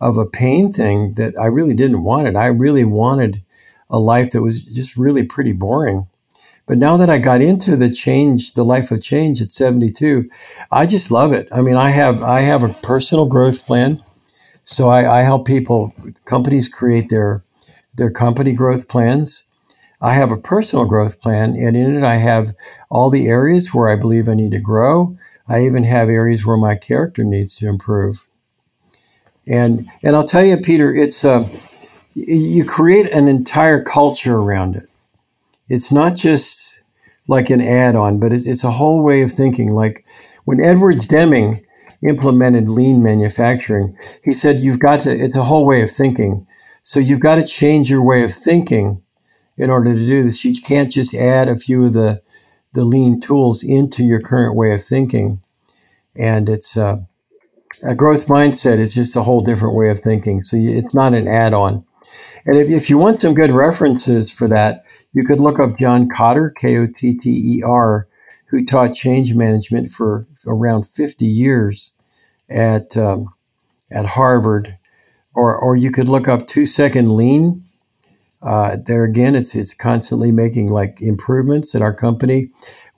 of 0.01 0.17
a 0.17 0.25
pain 0.25 0.71
thing 0.73 1.13
that 1.13 1.33
I 1.39 1.47
really 1.47 1.73
didn't 1.73 2.03
want 2.03 2.27
it. 2.27 2.35
I 2.35 2.47
really 2.47 2.85
wanted 2.85 3.41
a 3.89 3.99
life 3.99 4.31
that 4.31 4.41
was 4.41 4.61
just 4.61 4.97
really 4.97 5.25
pretty 5.25 5.53
boring. 5.53 6.05
But 6.67 6.77
now 6.79 6.97
that 6.97 7.09
I 7.09 7.19
got 7.19 7.41
into 7.41 7.75
the 7.75 7.89
change, 7.89 8.53
the 8.53 8.65
life 8.65 8.89
of 8.91 9.01
change 9.01 9.41
at 9.41 9.51
72, 9.51 10.29
I 10.71 10.85
just 10.85 11.11
love 11.11 11.31
it. 11.31 11.47
I 11.53 11.61
mean, 11.61 11.75
I 11.75 11.91
have 11.91 12.23
I 12.23 12.41
have 12.41 12.63
a 12.63 12.69
personal 12.69 13.27
growth 13.27 13.65
plan. 13.65 14.03
So 14.63 14.89
I, 14.89 15.19
I 15.19 15.21
help 15.21 15.45
people, 15.45 15.93
companies 16.25 16.67
create 16.67 17.09
their 17.09 17.43
their 17.95 18.11
company 18.11 18.53
growth 18.53 18.89
plans. 18.89 19.43
I 20.01 20.13
have 20.15 20.31
a 20.31 20.37
personal 20.37 20.87
growth 20.87 21.21
plan, 21.21 21.55
and 21.55 21.77
in 21.77 21.95
it, 21.95 22.03
I 22.03 22.15
have 22.15 22.51
all 22.89 23.09
the 23.09 23.27
areas 23.27 23.73
where 23.73 23.87
I 23.87 23.95
believe 23.95 24.27
I 24.27 24.33
need 24.33 24.51
to 24.51 24.59
grow. 24.59 25.15
I 25.47 25.61
even 25.61 25.83
have 25.83 26.09
areas 26.09 26.45
where 26.45 26.57
my 26.57 26.75
character 26.75 27.23
needs 27.23 27.55
to 27.57 27.69
improve. 27.69 28.25
And 29.47 29.87
and 30.03 30.15
I'll 30.15 30.23
tell 30.23 30.43
you, 30.43 30.57
Peter, 30.57 30.93
it's 30.93 31.23
uh, 31.23 31.47
you 32.13 32.65
create 32.65 33.13
an 33.13 33.27
entire 33.27 33.83
culture 33.83 34.37
around 34.37 34.75
it. 34.75 34.89
It's 35.69 35.91
not 35.91 36.15
just 36.15 36.81
like 37.27 37.49
an 37.49 37.61
add-on, 37.61 38.19
but 38.19 38.31
it's, 38.31 38.47
it's 38.47 38.63
a 38.63 38.71
whole 38.71 39.03
way 39.03 39.21
of 39.21 39.31
thinking. 39.31 39.71
Like 39.71 40.05
when 40.45 40.63
Edwards 40.63 41.07
Deming 41.07 41.65
implemented 42.07 42.69
lean 42.69 43.03
manufacturing, 43.03 43.97
he 44.23 44.31
said 44.31 44.59
you've 44.59 44.79
got 44.79 45.01
to. 45.01 45.11
It's 45.11 45.37
a 45.37 45.43
whole 45.43 45.65
way 45.65 45.81
of 45.81 45.91
thinking. 45.91 46.47
So 46.83 46.99
you've 46.99 47.19
got 47.19 47.35
to 47.35 47.45
change 47.45 47.89
your 47.89 48.03
way 48.03 48.23
of 48.23 48.31
thinking 48.31 49.01
in 49.57 49.69
order 49.69 49.93
to 49.93 49.99
do 49.99 50.21
this. 50.21 50.45
You 50.45 50.53
can't 50.61 50.91
just 50.91 51.15
add 51.15 51.47
a 51.47 51.57
few 51.57 51.85
of 51.85 51.93
the 51.93 52.21
the 52.73 52.85
lean 52.85 53.19
tools 53.19 53.63
into 53.63 54.03
your 54.03 54.19
current 54.19 54.55
way 54.55 54.73
of 54.73 54.83
thinking. 54.83 55.41
And 56.15 56.47
it's 56.47 56.77
uh, 56.77 56.97
a 57.83 57.95
growth 57.95 58.27
mindset 58.27 58.77
is 58.77 58.95
just 58.95 59.15
a 59.15 59.21
whole 59.21 59.43
different 59.43 59.75
way 59.75 59.89
of 59.89 59.99
thinking. 59.99 60.41
So 60.41 60.57
it's 60.59 60.93
not 60.93 61.13
an 61.13 61.27
add 61.27 61.53
on. 61.53 61.85
And 62.45 62.55
if, 62.55 62.69
if 62.69 62.89
you 62.89 62.97
want 62.97 63.19
some 63.19 63.33
good 63.33 63.51
references 63.51 64.31
for 64.31 64.47
that, 64.47 64.85
you 65.13 65.23
could 65.23 65.39
look 65.39 65.59
up 65.59 65.77
John 65.77 66.07
Kotter, 66.07 66.51
K 66.55 66.77
O 66.77 66.87
T 66.87 67.15
T 67.15 67.57
E 67.57 67.63
R, 67.63 68.07
who 68.47 68.65
taught 68.65 68.93
change 68.93 69.33
management 69.33 69.89
for 69.89 70.27
around 70.45 70.85
50 70.85 71.25
years 71.25 71.91
at, 72.49 72.95
um, 72.95 73.33
at 73.91 74.05
Harvard. 74.05 74.75
Or, 75.33 75.55
or 75.55 75.75
you 75.75 75.91
could 75.91 76.07
look 76.07 76.27
up 76.27 76.47
two 76.47 76.65
second 76.65 77.11
lean 77.11 77.65
uh, 78.45 78.77
there 78.85 79.03
again, 79.03 79.35
it's 79.35 79.55
it's 79.55 79.73
constantly 79.73 80.31
making 80.31 80.67
like 80.67 81.01
improvements 81.01 81.73
at 81.73 81.81
our 81.81 81.93
company. 81.93 82.49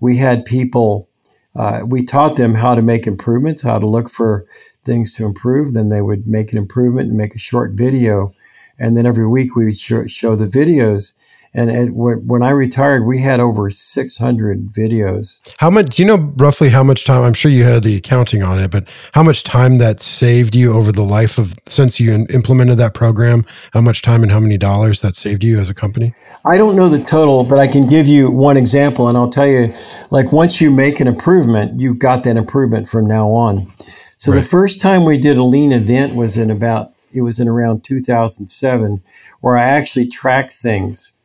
We 0.01 0.17
had 0.17 0.43
people, 0.43 1.09
uh, 1.57 1.81
we 1.85 2.03
taught 2.03 2.37
them 2.37 2.53
how 2.53 2.75
to 2.75 2.81
make 2.81 3.07
improvements, 3.07 3.63
how 3.63 3.79
to 3.79 3.87
look 3.87 4.09
for 4.09 4.45
things 4.83 5.11
to 5.13 5.25
improve. 5.25 5.73
Then 5.73 5.89
they 5.89 6.03
would 6.03 6.27
make 6.27 6.51
an 6.51 6.57
improvement 6.59 7.09
and 7.09 7.17
make 7.17 7.33
a 7.33 7.39
short 7.39 7.71
video, 7.73 8.33
and 8.77 8.95
then 8.95 9.07
every 9.07 9.27
week 9.27 9.55
we 9.55 9.65
would 9.65 9.77
show, 9.77 10.05
show 10.05 10.35
the 10.35 10.45
videos 10.45 11.13
and, 11.53 11.71
and 11.71 11.95
when 11.95 12.43
I 12.43 12.51
retired, 12.51 13.05
we 13.05 13.19
had 13.21 13.39
over 13.39 13.69
600 13.69 14.67
videos. 14.69 15.39
How 15.57 15.69
much, 15.69 15.95
do 15.95 16.03
you 16.03 16.07
know 16.07 16.33
roughly 16.35 16.69
how 16.69 16.83
much 16.83 17.05
time? 17.05 17.23
I'm 17.23 17.33
sure 17.33 17.49
you 17.49 17.63
had 17.63 17.83
the 17.83 17.95
accounting 17.95 18.43
on 18.43 18.59
it, 18.59 18.69
but 18.69 18.87
how 19.13 19.23
much 19.23 19.43
time 19.43 19.75
that 19.75 19.99
saved 19.99 20.55
you 20.55 20.73
over 20.73 20.91
the 20.91 21.03
life 21.03 21.37
of, 21.37 21.57
since 21.67 21.99
you 21.99 22.27
implemented 22.29 22.77
that 22.77 22.93
program, 22.93 23.45
how 23.73 23.81
much 23.81 24.01
time 24.01 24.23
and 24.23 24.31
how 24.31 24.39
many 24.39 24.57
dollars 24.57 25.01
that 25.01 25.15
saved 25.15 25.43
you 25.43 25.59
as 25.59 25.69
a 25.69 25.73
company? 25.73 26.13
I 26.45 26.57
don't 26.57 26.75
know 26.75 26.89
the 26.89 27.03
total, 27.03 27.43
but 27.43 27.59
I 27.59 27.67
can 27.67 27.87
give 27.87 28.07
you 28.07 28.29
one 28.29 28.57
example. 28.57 29.07
And 29.07 29.17
I'll 29.17 29.29
tell 29.29 29.47
you, 29.47 29.73
like, 30.11 30.31
once 30.31 30.61
you 30.61 30.69
make 30.69 30.99
an 30.99 31.07
improvement, 31.07 31.79
you've 31.79 31.99
got 31.99 32.23
that 32.23 32.37
improvement 32.37 32.87
from 32.87 33.07
now 33.07 33.29
on. 33.31 33.71
So 34.17 34.31
right. 34.31 34.37
the 34.37 34.47
first 34.47 34.79
time 34.79 35.05
we 35.05 35.17
did 35.17 35.37
a 35.37 35.43
lean 35.43 35.71
event 35.71 36.15
was 36.15 36.37
in 36.37 36.51
about, 36.51 36.93
it 37.13 37.21
was 37.21 37.39
in 37.39 37.47
around 37.47 37.83
2007, 37.83 39.01
where 39.41 39.57
I 39.57 39.63
actually 39.63 40.07
tracked 40.07 40.53
things 40.53 41.16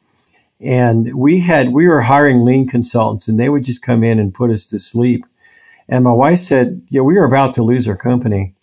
and 0.63 1.13
we 1.15 1.41
had 1.41 1.73
we 1.73 1.89
were 1.89 2.03
hiring 2.03 2.45
lean 2.45 2.69
consultants, 2.69 3.27
and 3.27 3.39
they 3.39 3.49
would 3.49 3.65
just 3.65 3.83
come 3.83 4.05
in 4.05 4.19
and 4.19 4.33
put 4.33 4.51
us 4.51 4.67
to 4.71 4.79
sleep. 4.79 5.27
And 5.89 6.05
my 6.05 6.13
wife 6.13 6.39
said, 6.39 6.83
"Yeah, 6.89 7.01
we 7.01 7.15
were 7.15 7.25
about 7.25 7.53
to 7.55 7.63
lose 7.63 7.89
our 7.89 7.97
company." 7.97 8.55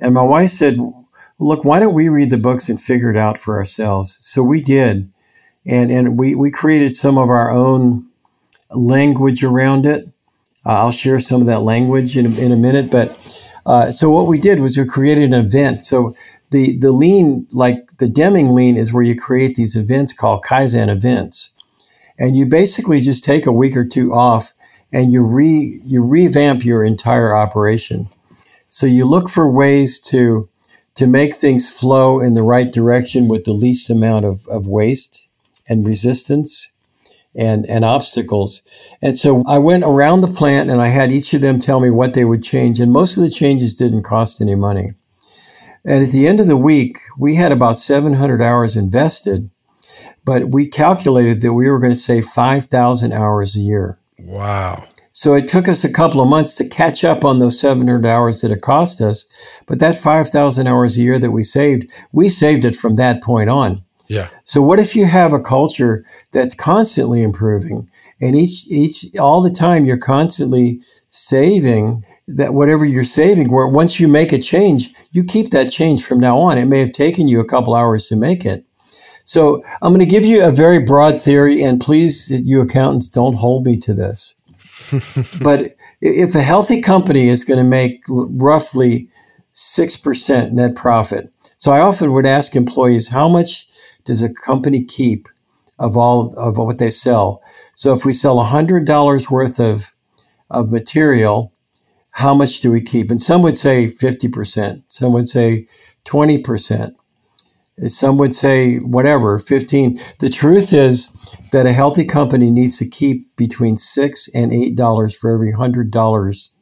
And 0.00 0.14
my 0.14 0.22
wife 0.22 0.50
said, 0.50 0.78
"Look, 1.38 1.64
why 1.64 1.78
don't 1.78 1.94
we 1.94 2.08
read 2.08 2.30
the 2.30 2.38
books 2.38 2.68
and 2.68 2.80
figure 2.80 3.10
it 3.10 3.16
out 3.16 3.36
for 3.36 3.58
ourselves?" 3.58 4.16
So 4.20 4.42
we 4.42 4.62
did, 4.62 5.10
and 5.66 5.90
and 5.90 6.18
we 6.18 6.34
we 6.34 6.50
created 6.50 6.94
some 6.94 7.18
of 7.18 7.28
our 7.28 7.50
own 7.50 8.06
language 8.70 9.44
around 9.44 9.84
it. 9.84 10.08
Uh, 10.64 10.80
I'll 10.80 10.90
share 10.90 11.20
some 11.20 11.42
of 11.42 11.46
that 11.48 11.62
language 11.62 12.16
in 12.16 12.34
in 12.38 12.50
a 12.50 12.56
minute, 12.56 12.90
but. 12.90 13.16
Uh, 13.66 13.90
so 13.90 14.10
what 14.10 14.28
we 14.28 14.38
did 14.38 14.60
was 14.60 14.78
we 14.78 14.86
created 14.86 15.24
an 15.24 15.34
event. 15.34 15.84
So 15.84 16.14
the 16.50 16.78
the 16.78 16.92
lean 16.92 17.46
like 17.52 17.98
the 17.98 18.08
Deming 18.08 18.54
lean 18.54 18.76
is 18.76 18.94
where 18.94 19.02
you 19.02 19.16
create 19.16 19.56
these 19.56 19.76
events 19.76 20.12
called 20.12 20.44
Kaizen 20.44 20.88
events, 20.88 21.52
and 22.18 22.36
you 22.36 22.46
basically 22.46 23.00
just 23.00 23.24
take 23.24 23.44
a 23.44 23.52
week 23.52 23.76
or 23.76 23.84
two 23.84 24.14
off 24.14 24.54
and 24.92 25.12
you 25.12 25.24
re 25.24 25.80
you 25.84 26.02
revamp 26.02 26.64
your 26.64 26.84
entire 26.84 27.34
operation. 27.34 28.08
So 28.68 28.86
you 28.86 29.04
look 29.04 29.28
for 29.28 29.50
ways 29.50 30.00
to 30.12 30.48
to 30.94 31.06
make 31.06 31.34
things 31.34 31.68
flow 31.68 32.20
in 32.20 32.34
the 32.34 32.42
right 32.42 32.72
direction 32.72 33.28
with 33.28 33.44
the 33.44 33.52
least 33.52 33.90
amount 33.90 34.24
of, 34.24 34.46
of 34.46 34.66
waste 34.66 35.28
and 35.68 35.84
resistance 35.84 36.72
and, 37.36 37.66
and 37.66 37.84
obstacles. 37.84 38.62
And 39.02 39.18
so 39.18 39.42
I 39.46 39.58
went 39.58 39.84
around 39.84 40.20
the 40.20 40.28
plant 40.28 40.70
and 40.70 40.80
I 40.80 40.88
had 40.88 41.12
each 41.12 41.34
of 41.34 41.42
them 41.42 41.60
tell 41.60 41.80
me 41.80 41.90
what 41.90 42.14
they 42.14 42.24
would 42.24 42.42
change. 42.42 42.80
And 42.80 42.92
most 42.92 43.16
of 43.16 43.22
the 43.22 43.30
changes 43.30 43.74
didn't 43.74 44.04
cost 44.04 44.40
any 44.40 44.54
money. 44.54 44.92
And 45.84 46.02
at 46.02 46.10
the 46.10 46.26
end 46.26 46.40
of 46.40 46.48
the 46.48 46.56
week, 46.56 46.98
we 47.18 47.36
had 47.36 47.52
about 47.52 47.76
700 47.76 48.42
hours 48.42 48.76
invested, 48.76 49.50
but 50.24 50.52
we 50.52 50.66
calculated 50.66 51.42
that 51.42 51.52
we 51.52 51.70
were 51.70 51.78
going 51.78 51.92
to 51.92 51.96
save 51.96 52.24
5,000 52.24 53.12
hours 53.12 53.54
a 53.54 53.60
year. 53.60 53.98
Wow. 54.18 54.84
So 55.12 55.32
it 55.34 55.48
took 55.48 55.68
us 55.68 55.84
a 55.84 55.92
couple 55.92 56.20
of 56.20 56.28
months 56.28 56.54
to 56.56 56.68
catch 56.68 57.04
up 57.04 57.24
on 57.24 57.38
those 57.38 57.58
700 57.60 58.04
hours 58.04 58.40
that 58.40 58.50
it 58.50 58.60
cost 58.60 59.00
us. 59.00 59.26
But 59.66 59.78
that 59.78 59.96
5,000 59.96 60.66
hours 60.66 60.98
a 60.98 61.02
year 61.02 61.18
that 61.18 61.30
we 61.30 61.42
saved, 61.42 61.90
we 62.12 62.28
saved 62.28 62.64
it 62.64 62.74
from 62.74 62.96
that 62.96 63.22
point 63.22 63.48
on. 63.48 63.82
Yeah. 64.08 64.28
So 64.44 64.60
what 64.62 64.78
if 64.78 64.94
you 64.94 65.06
have 65.06 65.32
a 65.32 65.40
culture 65.40 66.04
that's 66.32 66.54
constantly 66.54 67.22
improving 67.22 67.88
and 68.20 68.36
each 68.36 68.66
each 68.68 69.06
all 69.18 69.42
the 69.42 69.50
time 69.50 69.84
you're 69.84 69.98
constantly 69.98 70.80
saving 71.08 72.04
that 72.28 72.54
whatever 72.54 72.84
you're 72.84 73.04
saving, 73.04 73.50
where 73.50 73.68
once 73.68 74.00
you 74.00 74.08
make 74.08 74.32
a 74.32 74.38
change, 74.38 74.90
you 75.12 75.22
keep 75.22 75.50
that 75.50 75.70
change 75.70 76.04
from 76.04 76.18
now 76.18 76.38
on. 76.38 76.58
It 76.58 76.64
may 76.66 76.80
have 76.80 76.92
taken 76.92 77.28
you 77.28 77.40
a 77.40 77.44
couple 77.44 77.74
hours 77.74 78.08
to 78.08 78.16
make 78.16 78.44
it. 78.44 78.64
So 79.24 79.62
I'm 79.82 79.92
going 79.92 80.00
to 80.00 80.06
give 80.06 80.24
you 80.24 80.46
a 80.46 80.52
very 80.52 80.78
broad 80.78 81.20
theory, 81.20 81.62
and 81.62 81.80
please, 81.80 82.30
you 82.44 82.60
accountants, 82.60 83.08
don't 83.08 83.34
hold 83.34 83.64
me 83.64 83.76
to 83.78 83.94
this. 83.94 84.34
but 85.42 85.76
if 86.00 86.34
a 86.34 86.40
healthy 86.40 86.80
company 86.80 87.28
is 87.28 87.44
going 87.44 87.58
to 87.58 87.64
make 87.64 88.02
roughly 88.08 89.08
6% 89.54 90.52
net 90.52 90.76
profit, 90.76 91.32
so 91.56 91.72
I 91.72 91.80
often 91.80 92.12
would 92.12 92.26
ask 92.26 92.54
employees, 92.54 93.08
how 93.08 93.28
much 93.28 93.66
does 94.06 94.22
a 94.22 94.32
company 94.32 94.82
keep 94.82 95.28
of 95.78 95.96
all 95.96 96.34
of 96.38 96.56
what 96.56 96.78
they 96.78 96.90
sell? 96.90 97.42
So 97.74 97.92
if 97.92 98.06
we 98.06 98.14
sell 98.14 98.38
$100 98.38 99.30
worth 99.30 99.60
of, 99.60 99.90
of 100.50 100.70
material, 100.72 101.52
how 102.12 102.34
much 102.34 102.60
do 102.60 102.72
we 102.72 102.80
keep? 102.80 103.10
And 103.10 103.20
some 103.20 103.42
would 103.42 103.56
say 103.56 103.86
50%, 103.86 104.82
some 104.88 105.12
would 105.12 105.28
say 105.28 105.66
20%, 106.06 106.94
some 107.88 108.16
would 108.16 108.34
say 108.34 108.78
whatever, 108.78 109.38
15. 109.38 109.98
The 110.20 110.30
truth 110.30 110.72
is 110.72 111.14
that 111.52 111.66
a 111.66 111.72
healthy 111.72 112.06
company 112.06 112.50
needs 112.50 112.78
to 112.78 112.88
keep 112.88 113.36
between 113.36 113.76
six 113.76 114.28
and 114.34 114.52
eight 114.52 114.76
dollars 114.76 115.16
for 115.16 115.30
every 115.30 115.52
hundred 115.52 115.90
dollars 115.90 116.52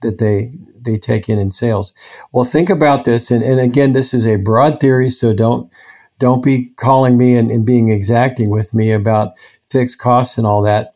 that 0.00 0.18
they 0.18 0.50
they 0.80 0.96
take 0.96 1.28
in 1.28 1.38
in 1.38 1.50
sales. 1.50 1.92
Well, 2.32 2.44
think 2.44 2.70
about 2.70 3.04
this, 3.04 3.30
and, 3.30 3.42
and 3.42 3.58
again, 3.58 3.94
this 3.94 4.14
is 4.14 4.26
a 4.26 4.36
broad 4.36 4.80
theory, 4.80 5.10
so 5.10 5.34
don't 5.34 5.70
don't 6.18 6.44
be 6.44 6.70
calling 6.76 7.18
me 7.18 7.36
and, 7.36 7.50
and 7.50 7.66
being 7.66 7.90
exacting 7.90 8.50
with 8.50 8.74
me 8.74 8.92
about 8.92 9.38
fixed 9.70 9.98
costs 9.98 10.38
and 10.38 10.46
all 10.46 10.62
that. 10.62 10.94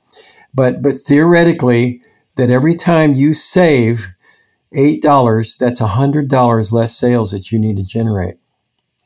But 0.54 0.82
but 0.82 0.94
theoretically, 0.94 2.02
that 2.38 2.50
every 2.50 2.74
time 2.74 3.12
you 3.12 3.34
save 3.34 4.08
$8, 4.74 5.58
that's 5.58 5.80
a 5.80 5.86
$100 5.86 6.72
less 6.72 6.96
sales 6.96 7.32
that 7.32 7.52
you 7.52 7.58
need 7.58 7.76
to 7.76 7.84
generate. 7.84 8.36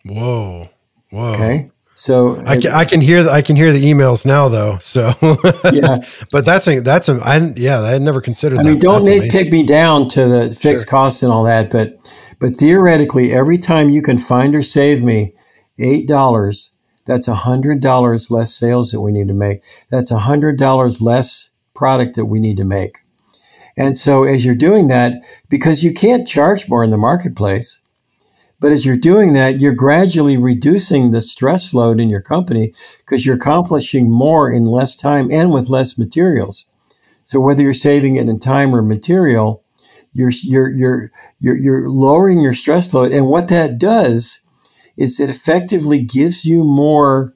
Whoa. 0.04 0.68
Whoa. 1.10 1.32
Okay. 1.32 1.70
So 1.94 2.40
I 2.46 2.58
can, 2.58 2.72
I 2.72 2.84
can 2.86 3.00
hear 3.02 3.22
the, 3.22 3.30
I 3.30 3.42
can 3.42 3.54
hear 3.54 3.70
the 3.70 3.82
emails 3.82 4.24
now 4.24 4.48
though. 4.48 4.78
So 4.78 5.12
yeah, 5.72 5.98
but 6.30 6.44
that's 6.46 6.66
a, 6.66 6.80
that's 6.80 7.10
a, 7.10 7.20
I, 7.22 7.52
yeah, 7.54 7.80
I 7.80 7.98
never 7.98 8.20
considered 8.20 8.60
I 8.60 8.62
mean, 8.62 8.78
don't 8.78 9.02
nitpick 9.02 9.52
me 9.52 9.66
down 9.66 10.08
to 10.08 10.26
the 10.26 10.56
fixed 10.58 10.86
sure. 10.86 10.90
costs 10.90 11.22
and 11.22 11.30
all 11.30 11.44
that, 11.44 11.70
but, 11.70 11.92
but 12.40 12.56
theoretically, 12.56 13.32
every 13.32 13.58
time 13.58 13.90
you 13.90 14.00
can 14.00 14.16
find 14.16 14.54
or 14.54 14.62
save 14.62 15.02
me 15.02 15.34
$8, 15.80 16.70
that's 17.06 17.28
$100 17.28 18.30
less 18.30 18.54
sales 18.54 18.92
that 18.92 19.00
we 19.00 19.12
need 19.12 19.28
to 19.28 19.34
make. 19.34 19.62
That's 19.90 20.12
$100 20.12 21.02
less 21.02 21.52
product 21.74 22.16
that 22.16 22.26
we 22.26 22.40
need 22.40 22.56
to 22.58 22.64
make. 22.64 22.98
And 23.76 23.96
so 23.98 24.24
as 24.24 24.44
you're 24.44 24.54
doing 24.54 24.88
that, 24.88 25.22
because 25.50 25.84
you 25.84 25.92
can't 25.94 26.28
charge 26.28 26.68
more 26.68 26.84
in 26.84 26.90
the 26.90 26.98
marketplace, 26.98 27.80
But 28.60 28.72
as 28.72 28.86
you're 28.86 28.96
doing 28.96 29.34
that, 29.34 29.60
you're 29.60 29.74
gradually 29.74 30.38
reducing 30.38 31.12
the 31.12 31.22
stress 31.22 31.74
load 31.74 32.00
in 32.00 32.10
your 32.10 32.22
company 32.22 32.74
because 32.98 33.26
you're 33.26 33.36
accomplishing 33.36 34.10
more 34.10 34.52
in 34.52 34.66
less 34.66 34.96
time 34.96 35.30
and 35.32 35.52
with 35.52 35.70
less 35.70 35.98
materials. 35.98 36.66
So 37.24 37.40
whether 37.40 37.62
you're 37.62 37.74
saving 37.74 38.16
it 38.16 38.28
in 38.28 38.40
time 38.40 38.74
or 38.74 38.82
material, 38.82 39.64
you're 40.14 40.32
you're 40.42 40.70
you're 40.70 41.12
you're, 41.40 41.56
you're 41.58 41.90
lowering 41.90 42.40
your 42.40 42.54
stress 42.54 42.94
load. 42.94 43.12
And 43.12 43.28
what 43.28 43.48
that 43.50 43.78
does 43.78 44.41
is 44.96 45.20
it 45.20 45.30
effectively 45.30 46.00
gives 46.00 46.44
you 46.44 46.64
more 46.64 47.32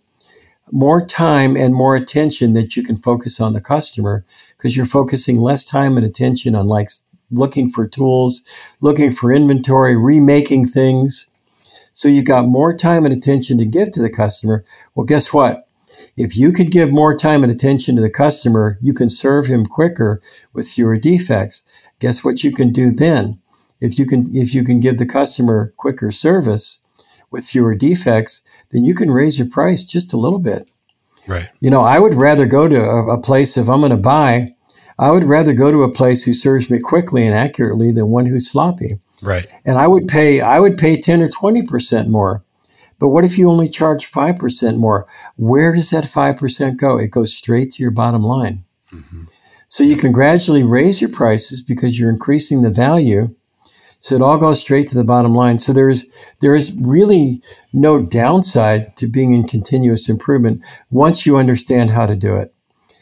more 0.73 1.05
time 1.05 1.57
and 1.57 1.73
more 1.73 1.95
attention 1.95 2.53
that 2.55 2.77
you 2.77 2.83
can 2.83 2.97
focus 2.97 3.41
on 3.41 3.53
the 3.53 3.61
customer 3.61 4.25
because 4.57 4.77
you're 4.77 4.85
focusing 4.85 5.41
less 5.41 5.65
time 5.65 5.97
and 5.97 6.05
attention 6.05 6.57
on 6.57 6.67
like 6.67 6.89
looking 7.31 7.71
for 7.71 7.87
tools, 7.87 8.43
looking 8.81 9.13
for 9.13 9.33
inventory, 9.33 9.97
remaking 9.97 10.65
things. 10.65 11.29
So 11.93 12.09
you've 12.09 12.25
got 12.25 12.47
more 12.47 12.75
time 12.75 13.05
and 13.05 13.15
attention 13.15 13.59
to 13.59 13.65
give 13.65 13.91
to 13.93 14.03
the 14.03 14.11
customer. 14.11 14.65
Well, 14.95 15.07
guess 15.07 15.33
what? 15.33 15.69
If 16.17 16.37
you 16.37 16.53
can 16.53 16.69
give 16.69 16.91
more 16.93 17.17
time 17.17 17.43
and 17.43 17.53
attention 17.53 17.97
to 17.97 18.03
the 18.03 18.11
customer, 18.11 18.79
you 18.81 18.93
can 18.93 19.09
serve 19.09 19.47
him 19.47 19.67
quicker 19.67 20.21
with 20.53 20.69
fewer 20.69 20.97
defects. 20.97 21.63
Guess 22.01 22.25
what 22.25 22.43
you 22.43 22.53
can 22.53 22.73
do 22.73 22.91
then? 22.91 23.39
If 23.81 23.99
you 23.99 24.07
can 24.07 24.25
if 24.35 24.55
you 24.55 24.65
can 24.65 24.81
give 24.81 24.97
the 24.97 25.07
customer 25.07 25.73
quicker 25.77 26.11
service 26.11 26.81
with 27.31 27.47
fewer 27.47 27.75
defects, 27.75 28.43
then 28.71 28.85
you 28.85 28.95
can 28.95 29.11
raise 29.11 29.39
your 29.39 29.49
price 29.49 29.85
just 29.85 30.13
a 30.13 30.19
little 30.19 30.39
bit. 30.39 30.69
Right. 31.27 31.49
You 31.61 31.71
know, 31.71 31.83
I 31.83 31.99
would 31.99 32.15
rather 32.15 32.47
go 32.47 32.69
to 32.69 32.77
a, 32.77 33.15
a 33.15 33.21
place 33.21 33.57
if 33.57 33.69
I'm 33.69 33.81
going 33.81 33.91
to 33.91 33.97
buy 33.97 34.55
I 34.99 35.11
would 35.11 35.25
rather 35.25 35.53
go 35.53 35.71
to 35.71 35.83
a 35.83 35.93
place 35.93 36.25
who 36.25 36.33
serves 36.33 36.71
me 36.71 36.81
quickly 36.81 37.27
and 37.27 37.35
accurately 37.35 37.93
than 37.93 38.09
one 38.09 38.27
who's 38.27 38.51
sloppy. 38.51 38.99
Right. 39.23 39.47
And 39.65 39.77
I 39.77 39.87
would 39.87 40.09
pay 40.09 40.41
I 40.41 40.59
would 40.61 40.79
pay 40.79 40.97
10 40.99 41.21
or 41.21 41.29
20% 41.29 42.09
more. 42.09 42.43
But 42.99 43.09
what 43.09 43.25
if 43.25 43.37
you 43.37 43.51
only 43.51 43.69
charge 43.69 44.11
5% 44.11 44.79
more? 44.79 45.07
Where 45.37 45.75
does 45.75 45.91
that 45.91 46.05
5% 46.05 46.79
go? 46.79 46.99
It 46.99 47.11
goes 47.11 47.37
straight 47.37 47.73
to 47.73 47.83
your 47.83 47.93
bottom 47.93 48.23
line. 48.23 48.65
Mm-hmm. 48.91 49.25
So 49.69 49.85
you 49.85 49.97
can 49.97 50.13
gradually 50.13 50.65
raise 50.65 51.03
your 51.03 51.11
prices 51.11 51.63
because 51.63 51.99
you're 51.99 52.11
increasing 52.11 52.63
the 52.63 52.71
value. 52.71 53.35
So 54.07 54.15
it 54.15 54.23
all 54.23 54.39
goes 54.39 54.61
straight 54.61 54.87
to 54.89 54.97
the 54.97 55.05
bottom 55.05 55.35
line. 55.35 55.59
So 55.59 55.73
there's 55.73 56.07
there 56.39 56.55
is 56.55 56.73
really 56.81 57.43
no 57.73 58.07
downside 58.07 58.97
to 58.99 59.09
being 59.09 59.33
in 59.33 59.49
continuous 59.49 60.09
improvement 60.09 60.65
once 60.93 61.27
you 61.27 61.37
understand 61.37 61.91
how 61.91 62.07
to 62.07 62.15
do 62.15 62.37
it. 62.37 62.55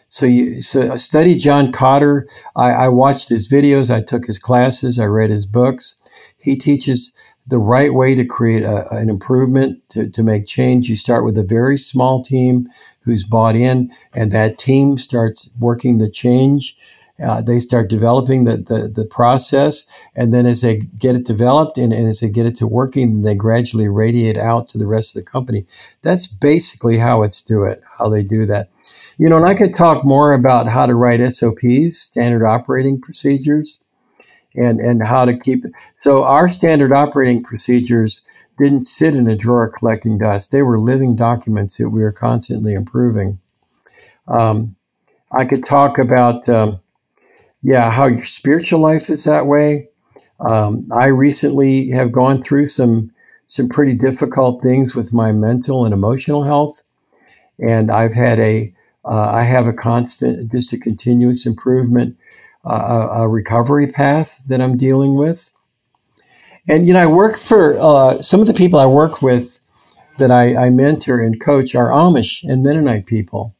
So 0.08 0.24
you 0.24 0.62
so 0.62 0.96
study 0.96 1.34
John 1.34 1.70
Kotter. 1.72 2.22
I, 2.56 2.70
I 2.86 2.88
watched 2.88 3.28
his 3.28 3.52
videos. 3.52 3.94
I 3.94 4.00
took 4.00 4.24
his 4.24 4.38
classes. 4.38 4.98
I 4.98 5.04
read 5.04 5.28
his 5.28 5.44
books. 5.44 5.94
He 6.38 6.56
teaches 6.56 7.12
the 7.46 7.58
right 7.58 7.92
way 7.92 8.14
to 8.14 8.24
create 8.24 8.62
a, 8.62 8.86
an 8.90 9.10
improvement 9.10 9.86
to, 9.90 10.08
to 10.08 10.22
make 10.22 10.46
change. 10.46 10.88
You 10.88 10.96
start 10.96 11.22
with 11.22 11.36
a 11.36 11.44
very 11.44 11.76
small 11.76 12.22
team 12.22 12.66
who's 13.02 13.26
bought 13.26 13.56
in, 13.56 13.92
and 14.14 14.32
that 14.32 14.56
team 14.56 14.96
starts 14.96 15.50
working 15.60 15.98
the 15.98 16.10
change. 16.10 16.74
Uh, 17.22 17.40
they 17.40 17.60
start 17.60 17.88
developing 17.88 18.42
the, 18.42 18.56
the, 18.56 18.90
the, 18.92 19.06
process, 19.06 19.84
and 20.16 20.34
then 20.34 20.46
as 20.46 20.62
they 20.62 20.78
get 20.78 21.14
it 21.14 21.24
developed 21.24 21.78
and, 21.78 21.92
and 21.92 22.08
as 22.08 22.18
they 22.18 22.28
get 22.28 22.44
it 22.44 22.56
to 22.56 22.66
working, 22.66 23.22
they 23.22 23.36
gradually 23.36 23.86
radiate 23.86 24.36
out 24.36 24.66
to 24.66 24.78
the 24.78 24.86
rest 24.86 25.16
of 25.16 25.24
the 25.24 25.30
company. 25.30 25.64
That's 26.02 26.26
basically 26.26 26.98
how 26.98 27.22
it's 27.22 27.40
do 27.40 27.62
it, 27.64 27.80
how 27.98 28.08
they 28.08 28.24
do 28.24 28.46
that. 28.46 28.68
You 29.16 29.28
know, 29.28 29.36
and 29.36 29.46
I 29.46 29.54
could 29.54 29.74
talk 29.74 30.04
more 30.04 30.32
about 30.32 30.66
how 30.66 30.86
to 30.86 30.94
write 30.96 31.24
SOPs, 31.24 31.96
standard 31.96 32.44
operating 32.44 33.00
procedures, 33.00 33.80
and, 34.56 34.80
and 34.80 35.06
how 35.06 35.24
to 35.24 35.38
keep 35.38 35.64
it. 35.64 35.72
So 35.94 36.24
our 36.24 36.48
standard 36.48 36.92
operating 36.92 37.42
procedures 37.42 38.22
didn't 38.58 38.84
sit 38.84 39.14
in 39.14 39.28
a 39.28 39.36
drawer 39.36 39.68
collecting 39.68 40.18
dust. 40.18 40.52
They 40.52 40.62
were 40.62 40.78
living 40.78 41.16
documents 41.16 41.76
that 41.78 41.90
we 41.90 42.02
were 42.02 42.12
constantly 42.12 42.72
improving. 42.74 43.40
Um, 44.28 44.76
I 45.32 45.44
could 45.44 45.64
talk 45.64 45.98
about, 45.98 46.48
um, 46.48 46.80
yeah, 47.64 47.90
how 47.90 48.06
your 48.06 48.18
spiritual 48.18 48.78
life 48.78 49.08
is 49.08 49.24
that 49.24 49.46
way. 49.46 49.88
Um, 50.38 50.86
I 50.92 51.06
recently 51.06 51.90
have 51.90 52.12
gone 52.12 52.42
through 52.42 52.68
some 52.68 53.10
some 53.46 53.68
pretty 53.68 53.94
difficult 53.94 54.62
things 54.62 54.94
with 54.94 55.12
my 55.12 55.32
mental 55.32 55.84
and 55.84 55.92
emotional 55.92 56.44
health, 56.44 56.82
and 57.58 57.90
I've 57.90 58.12
had 58.12 58.38
a 58.38 58.72
uh, 59.04 59.32
I 59.34 59.42
have 59.42 59.66
a 59.66 59.72
constant, 59.72 60.50
just 60.50 60.72
a 60.72 60.78
continuous 60.78 61.46
improvement, 61.46 62.16
uh, 62.64 63.08
a, 63.12 63.22
a, 63.22 63.28
recovery 63.28 63.86
path 63.86 64.42
that 64.48 64.62
I'm 64.62 64.78
dealing 64.78 65.14
with. 65.14 65.52
And, 66.66 66.86
you 66.86 66.94
know, 66.94 67.00
I 67.00 67.06
work 67.06 67.36
for 67.36 67.76
uh, 67.78 68.22
some 68.22 68.40
of 68.40 68.46
the 68.46 68.54
people 68.54 68.78
I 68.78 68.86
work 68.86 69.20
with 69.20 69.60
that 70.16 70.30
I, 70.30 70.56
I 70.56 70.70
mentor 70.70 71.20
and 71.20 71.38
coach 71.38 71.74
are 71.74 71.90
Amish 71.90 72.42
and 72.44 72.62
Mennonite 72.62 73.04
people. 73.04 73.54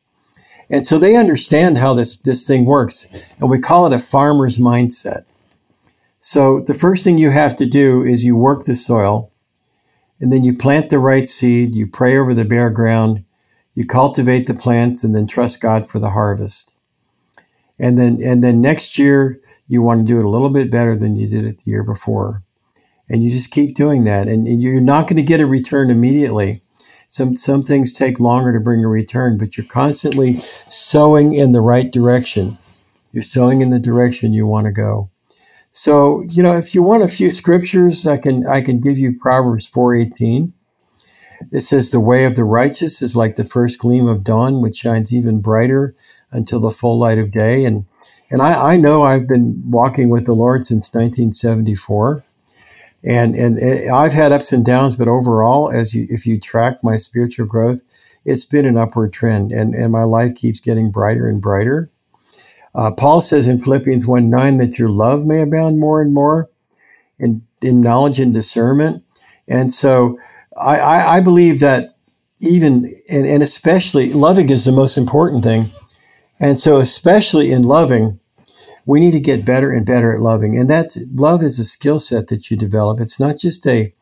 And 0.70 0.86
so 0.86 0.98
they 0.98 1.16
understand 1.16 1.78
how 1.78 1.94
this, 1.94 2.16
this 2.16 2.46
thing 2.46 2.64
works. 2.64 3.06
And 3.38 3.50
we 3.50 3.58
call 3.58 3.86
it 3.86 3.92
a 3.92 3.98
farmer's 3.98 4.58
mindset. 4.58 5.24
So 6.20 6.60
the 6.60 6.74
first 6.74 7.04
thing 7.04 7.18
you 7.18 7.30
have 7.30 7.54
to 7.56 7.66
do 7.66 8.02
is 8.02 8.24
you 8.24 8.34
work 8.34 8.64
the 8.64 8.74
soil, 8.74 9.30
and 10.20 10.32
then 10.32 10.42
you 10.42 10.56
plant 10.56 10.88
the 10.88 10.98
right 10.98 11.26
seed, 11.26 11.74
you 11.74 11.86
pray 11.86 12.16
over 12.16 12.32
the 12.32 12.46
bare 12.46 12.70
ground, 12.70 13.24
you 13.74 13.84
cultivate 13.86 14.46
the 14.46 14.54
plants 14.54 15.04
and 15.04 15.14
then 15.14 15.26
trust 15.26 15.60
God 15.60 15.86
for 15.86 15.98
the 15.98 16.10
harvest. 16.10 16.76
And 17.78 17.98
then 17.98 18.20
and 18.24 18.42
then 18.42 18.60
next 18.60 18.98
year 18.98 19.40
you 19.68 19.82
want 19.82 20.00
to 20.00 20.06
do 20.06 20.18
it 20.18 20.24
a 20.24 20.30
little 20.30 20.50
bit 20.50 20.70
better 20.70 20.96
than 20.96 21.16
you 21.16 21.28
did 21.28 21.44
it 21.44 21.58
the 21.58 21.70
year 21.70 21.82
before. 21.82 22.42
And 23.08 23.22
you 23.22 23.30
just 23.30 23.50
keep 23.50 23.74
doing 23.74 24.04
that. 24.04 24.28
And, 24.28 24.46
and 24.46 24.62
you're 24.62 24.80
not 24.80 25.08
going 25.08 25.16
to 25.16 25.22
get 25.22 25.40
a 25.40 25.46
return 25.46 25.90
immediately. 25.90 26.62
Some 27.14 27.36
some 27.36 27.62
things 27.62 27.92
take 27.92 28.18
longer 28.18 28.52
to 28.52 28.58
bring 28.58 28.84
a 28.84 28.88
return, 28.88 29.38
but 29.38 29.56
you're 29.56 29.64
constantly 29.64 30.38
sowing 30.38 31.32
in 31.32 31.52
the 31.52 31.60
right 31.60 31.88
direction. 31.88 32.58
You're 33.12 33.22
sowing 33.22 33.60
in 33.60 33.68
the 33.68 33.78
direction 33.78 34.32
you 34.32 34.48
want 34.48 34.64
to 34.64 34.72
go. 34.72 35.10
So, 35.70 36.24
you 36.28 36.42
know, 36.42 36.54
if 36.56 36.74
you 36.74 36.82
want 36.82 37.04
a 37.04 37.08
few 37.08 37.30
scriptures, 37.30 38.04
I 38.04 38.16
can 38.16 38.44
I 38.48 38.62
can 38.62 38.80
give 38.80 38.98
you 38.98 39.16
Proverbs 39.16 39.68
418. 39.68 40.54
It 41.52 41.60
says, 41.60 41.92
The 41.92 42.00
way 42.00 42.24
of 42.24 42.34
the 42.34 42.42
righteous 42.42 43.00
is 43.00 43.14
like 43.14 43.36
the 43.36 43.44
first 43.44 43.78
gleam 43.78 44.08
of 44.08 44.24
dawn, 44.24 44.60
which 44.60 44.78
shines 44.78 45.14
even 45.14 45.40
brighter 45.40 45.94
until 46.32 46.58
the 46.58 46.72
full 46.72 46.98
light 46.98 47.18
of 47.18 47.30
day. 47.30 47.64
And, 47.64 47.86
and 48.28 48.42
I, 48.42 48.72
I 48.72 48.76
know 48.76 49.04
I've 49.04 49.28
been 49.28 49.62
walking 49.70 50.08
with 50.08 50.26
the 50.26 50.34
Lord 50.34 50.66
since 50.66 50.92
1974. 50.92 52.24
And, 53.06 53.34
and 53.34 53.58
I've 53.90 54.12
had 54.14 54.32
ups 54.32 54.52
and 54.52 54.64
downs, 54.64 54.96
but 54.96 55.08
overall, 55.08 55.70
as 55.70 55.94
you, 55.94 56.06
if 56.08 56.26
you 56.26 56.40
track 56.40 56.78
my 56.82 56.96
spiritual 56.96 57.46
growth, 57.46 57.82
it's 58.24 58.46
been 58.46 58.64
an 58.64 58.78
upward 58.78 59.12
trend, 59.12 59.52
and, 59.52 59.74
and 59.74 59.92
my 59.92 60.04
life 60.04 60.34
keeps 60.34 60.58
getting 60.60 60.90
brighter 60.90 61.28
and 61.28 61.42
brighter. 61.42 61.90
Uh, 62.74 62.90
Paul 62.90 63.20
says 63.20 63.46
in 63.46 63.62
Philippians 63.62 64.06
1 64.06 64.30
9 64.30 64.56
that 64.56 64.78
your 64.78 64.88
love 64.88 65.26
may 65.26 65.42
abound 65.42 65.78
more 65.78 66.00
and 66.00 66.12
more 66.14 66.50
in, 67.18 67.46
in 67.62 67.80
knowledge 67.80 68.18
and 68.18 68.32
discernment. 68.32 69.04
And 69.46 69.72
so 69.72 70.18
I, 70.56 70.78
I, 70.78 71.16
I 71.16 71.20
believe 71.20 71.60
that 71.60 71.96
even 72.40 72.92
and, 73.10 73.26
and 73.26 73.42
especially 73.42 74.12
loving 74.12 74.50
is 74.50 74.64
the 74.64 74.72
most 74.72 74.96
important 74.96 75.44
thing. 75.44 75.70
And 76.40 76.58
so, 76.58 76.78
especially 76.78 77.52
in 77.52 77.62
loving, 77.62 78.18
we 78.86 79.00
need 79.00 79.12
to 79.12 79.20
get 79.20 79.46
better 79.46 79.72
and 79.72 79.86
better 79.86 80.14
at 80.14 80.20
loving. 80.20 80.58
And 80.58 80.68
that 80.70 80.96
love 81.14 81.42
is 81.42 81.58
a 81.58 81.64
skill 81.64 81.98
set 81.98 82.28
that 82.28 82.50
you 82.50 82.56
develop. 82.56 83.00
It's 83.00 83.20
not 83.20 83.38
just 83.38 83.66
a 83.66 83.92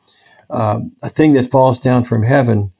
um, 0.51 0.92
a 1.03 1.09
thing 1.09 1.33
that 1.33 1.51
falls 1.51 1.79
down 1.79 2.05
from 2.05 2.23
heaven. 2.23 2.73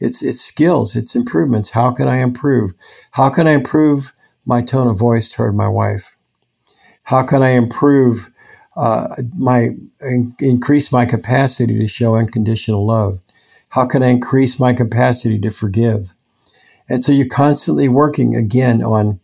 It's 0.00 0.22
it's 0.22 0.40
skills. 0.40 0.96
It's 0.96 1.14
improvements. 1.14 1.70
How 1.70 1.92
can 1.92 2.08
I 2.08 2.18
improve? 2.18 2.72
How 3.12 3.30
can 3.30 3.46
I 3.46 3.52
improve 3.52 4.12
my 4.46 4.62
tone 4.62 4.88
of 4.88 4.98
voice 4.98 5.30
toward 5.30 5.54
my 5.54 5.68
wife? 5.68 6.14
How 7.04 7.22
can 7.22 7.42
I 7.42 7.50
improve 7.50 8.30
uh, 8.76 9.08
my 9.36 9.70
in, 10.00 10.32
increase 10.40 10.92
my 10.92 11.04
capacity 11.04 11.78
to 11.78 11.88
show 11.88 12.16
unconditional 12.16 12.86
love? 12.86 13.20
How 13.70 13.86
can 13.86 14.02
I 14.02 14.08
increase 14.08 14.58
my 14.58 14.72
capacity 14.72 15.38
to 15.40 15.50
forgive? 15.50 16.14
And 16.88 17.04
so 17.04 17.12
you're 17.12 17.28
constantly 17.28 17.88
working 17.88 18.34
again 18.36 18.82
on 18.82 19.20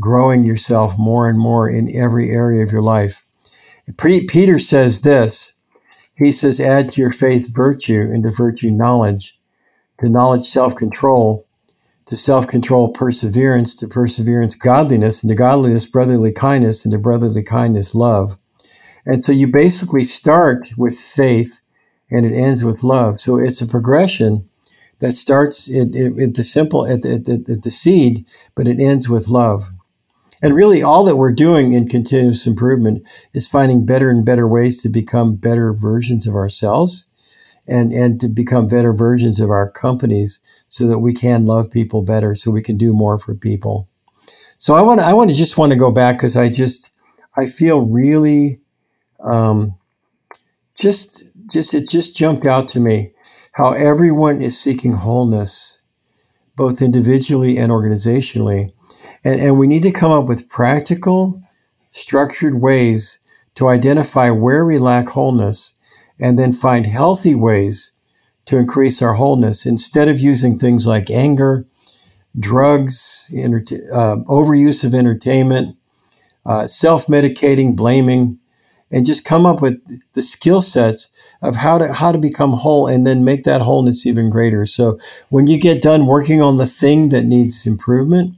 growing 0.00 0.44
yourself 0.44 0.98
more 0.98 1.28
and 1.28 1.38
more 1.38 1.68
in 1.68 1.94
every 1.96 2.30
area 2.30 2.62
of 2.62 2.72
your 2.72 2.82
life. 2.82 3.24
Peter 3.96 4.58
says 4.58 5.02
this. 5.02 5.56
He 6.16 6.32
says, 6.32 6.60
add 6.60 6.92
to 6.92 7.00
your 7.00 7.12
faith 7.12 7.54
virtue, 7.54 8.00
and 8.00 8.22
to 8.22 8.30
virtue 8.30 8.70
knowledge, 8.70 9.38
to 10.00 10.08
knowledge 10.08 10.44
self 10.44 10.76
control, 10.76 11.44
to 12.06 12.16
self 12.16 12.46
control 12.46 12.92
perseverance, 12.92 13.74
to 13.76 13.88
perseverance 13.88 14.54
godliness, 14.54 15.22
and 15.22 15.30
to 15.30 15.36
godliness 15.36 15.88
brotherly 15.88 16.32
kindness, 16.32 16.84
and 16.84 16.92
to 16.92 16.98
brotherly 16.98 17.42
kindness 17.42 17.94
love. 17.94 18.38
And 19.06 19.22
so 19.22 19.32
you 19.32 19.48
basically 19.48 20.04
start 20.04 20.70
with 20.78 20.96
faith 20.96 21.60
and 22.10 22.24
it 22.24 22.34
ends 22.34 22.64
with 22.64 22.84
love. 22.84 23.18
So 23.18 23.38
it's 23.38 23.60
a 23.60 23.66
progression 23.66 24.48
that 25.00 25.12
starts 25.12 25.68
at, 25.70 25.94
at 25.96 26.34
the 26.34 26.44
simple, 26.44 26.86
at 26.86 27.02
the, 27.02 27.14
at, 27.14 27.50
at 27.50 27.62
the 27.62 27.70
seed, 27.70 28.26
but 28.54 28.68
it 28.68 28.80
ends 28.80 29.08
with 29.08 29.28
love. 29.28 29.64
And 30.44 30.54
really, 30.54 30.82
all 30.82 31.04
that 31.04 31.16
we're 31.16 31.32
doing 31.32 31.72
in 31.72 31.88
continuous 31.88 32.46
improvement 32.46 33.08
is 33.32 33.48
finding 33.48 33.86
better 33.86 34.10
and 34.10 34.26
better 34.26 34.46
ways 34.46 34.82
to 34.82 34.90
become 34.90 35.36
better 35.36 35.72
versions 35.72 36.26
of 36.26 36.34
ourselves 36.34 37.06
and 37.66 37.94
and 37.94 38.20
to 38.20 38.28
become 38.28 38.66
better 38.66 38.92
versions 38.92 39.40
of 39.40 39.48
our 39.48 39.70
companies 39.70 40.40
so 40.68 40.86
that 40.86 40.98
we 40.98 41.14
can 41.14 41.46
love 41.46 41.70
people 41.70 42.02
better 42.02 42.34
so 42.34 42.50
we 42.50 42.60
can 42.60 42.76
do 42.76 42.92
more 42.92 43.18
for 43.18 43.34
people. 43.34 43.88
So 44.58 44.74
i 44.74 44.82
want 44.82 45.00
to 45.00 45.06
i 45.06 45.14
want 45.14 45.30
to 45.30 45.36
just 45.36 45.56
want 45.56 45.72
to 45.72 45.78
go 45.78 45.90
back 45.90 46.18
because 46.18 46.36
i 46.36 46.50
just 46.50 47.00
i 47.38 47.46
feel 47.46 47.80
really 47.80 48.60
um, 49.20 49.74
just 50.78 51.24
just 51.50 51.72
it 51.72 51.88
just 51.88 52.14
jumped 52.14 52.44
out 52.44 52.68
to 52.68 52.80
me 52.80 53.12
how 53.52 53.72
everyone 53.72 54.42
is 54.42 54.60
seeking 54.60 54.92
wholeness 54.92 55.82
both 56.54 56.82
individually 56.82 57.56
and 57.56 57.72
organizationally 57.72 58.74
and 59.24 59.40
and 59.40 59.58
we 59.58 59.66
need 59.66 59.82
to 59.82 59.92
come 59.92 60.12
up 60.12 60.26
with 60.26 60.48
practical 60.48 61.42
structured 61.90 62.60
ways 62.60 63.20
to 63.54 63.68
identify 63.68 64.30
where 64.30 64.64
we 64.64 64.78
lack 64.78 65.08
wholeness 65.08 65.76
and 66.20 66.38
then 66.38 66.52
find 66.52 66.86
healthy 66.86 67.34
ways 67.34 67.92
to 68.46 68.58
increase 68.58 69.00
our 69.00 69.14
wholeness 69.14 69.64
instead 69.64 70.08
of 70.08 70.20
using 70.20 70.58
things 70.58 70.86
like 70.86 71.10
anger, 71.10 71.66
drugs, 72.38 73.32
uh, 73.34 74.16
overuse 74.26 74.84
of 74.84 74.94
entertainment, 74.94 75.76
uh, 76.44 76.66
self 76.66 77.06
medicating, 77.06 77.74
blaming, 77.74 78.38
and 78.90 79.06
just 79.06 79.24
come 79.24 79.46
up 79.46 79.62
with 79.62 79.80
the 80.12 80.22
skill 80.22 80.60
sets 80.60 81.08
of 81.42 81.56
how 81.56 81.78
to 81.78 81.92
how 81.92 82.12
to 82.12 82.18
become 82.18 82.52
whole 82.52 82.86
and 82.86 83.06
then 83.06 83.24
make 83.24 83.44
that 83.44 83.62
wholeness 83.62 84.06
even 84.06 84.30
greater. 84.30 84.66
So 84.66 84.98
when 85.30 85.46
you 85.46 85.58
get 85.58 85.82
done 85.82 86.06
working 86.06 86.42
on 86.42 86.58
the 86.58 86.66
thing 86.66 87.08
that 87.08 87.24
needs 87.24 87.66
improvement, 87.66 88.36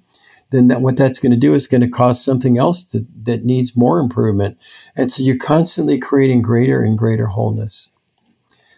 then 0.50 0.68
that, 0.68 0.80
what 0.80 0.96
that's 0.96 1.18
going 1.18 1.32
to 1.32 1.38
do 1.38 1.54
is 1.54 1.66
going 1.66 1.80
to 1.80 1.88
cause 1.88 2.24
something 2.24 2.58
else 2.58 2.84
that, 2.92 3.06
that 3.24 3.44
needs 3.44 3.76
more 3.76 3.98
improvement. 3.98 4.58
And 4.94 5.10
so 5.10 5.22
you're 5.22 5.36
constantly 5.36 5.98
creating 5.98 6.42
greater 6.42 6.82
and 6.82 6.96
greater 6.96 7.26
wholeness. 7.26 7.92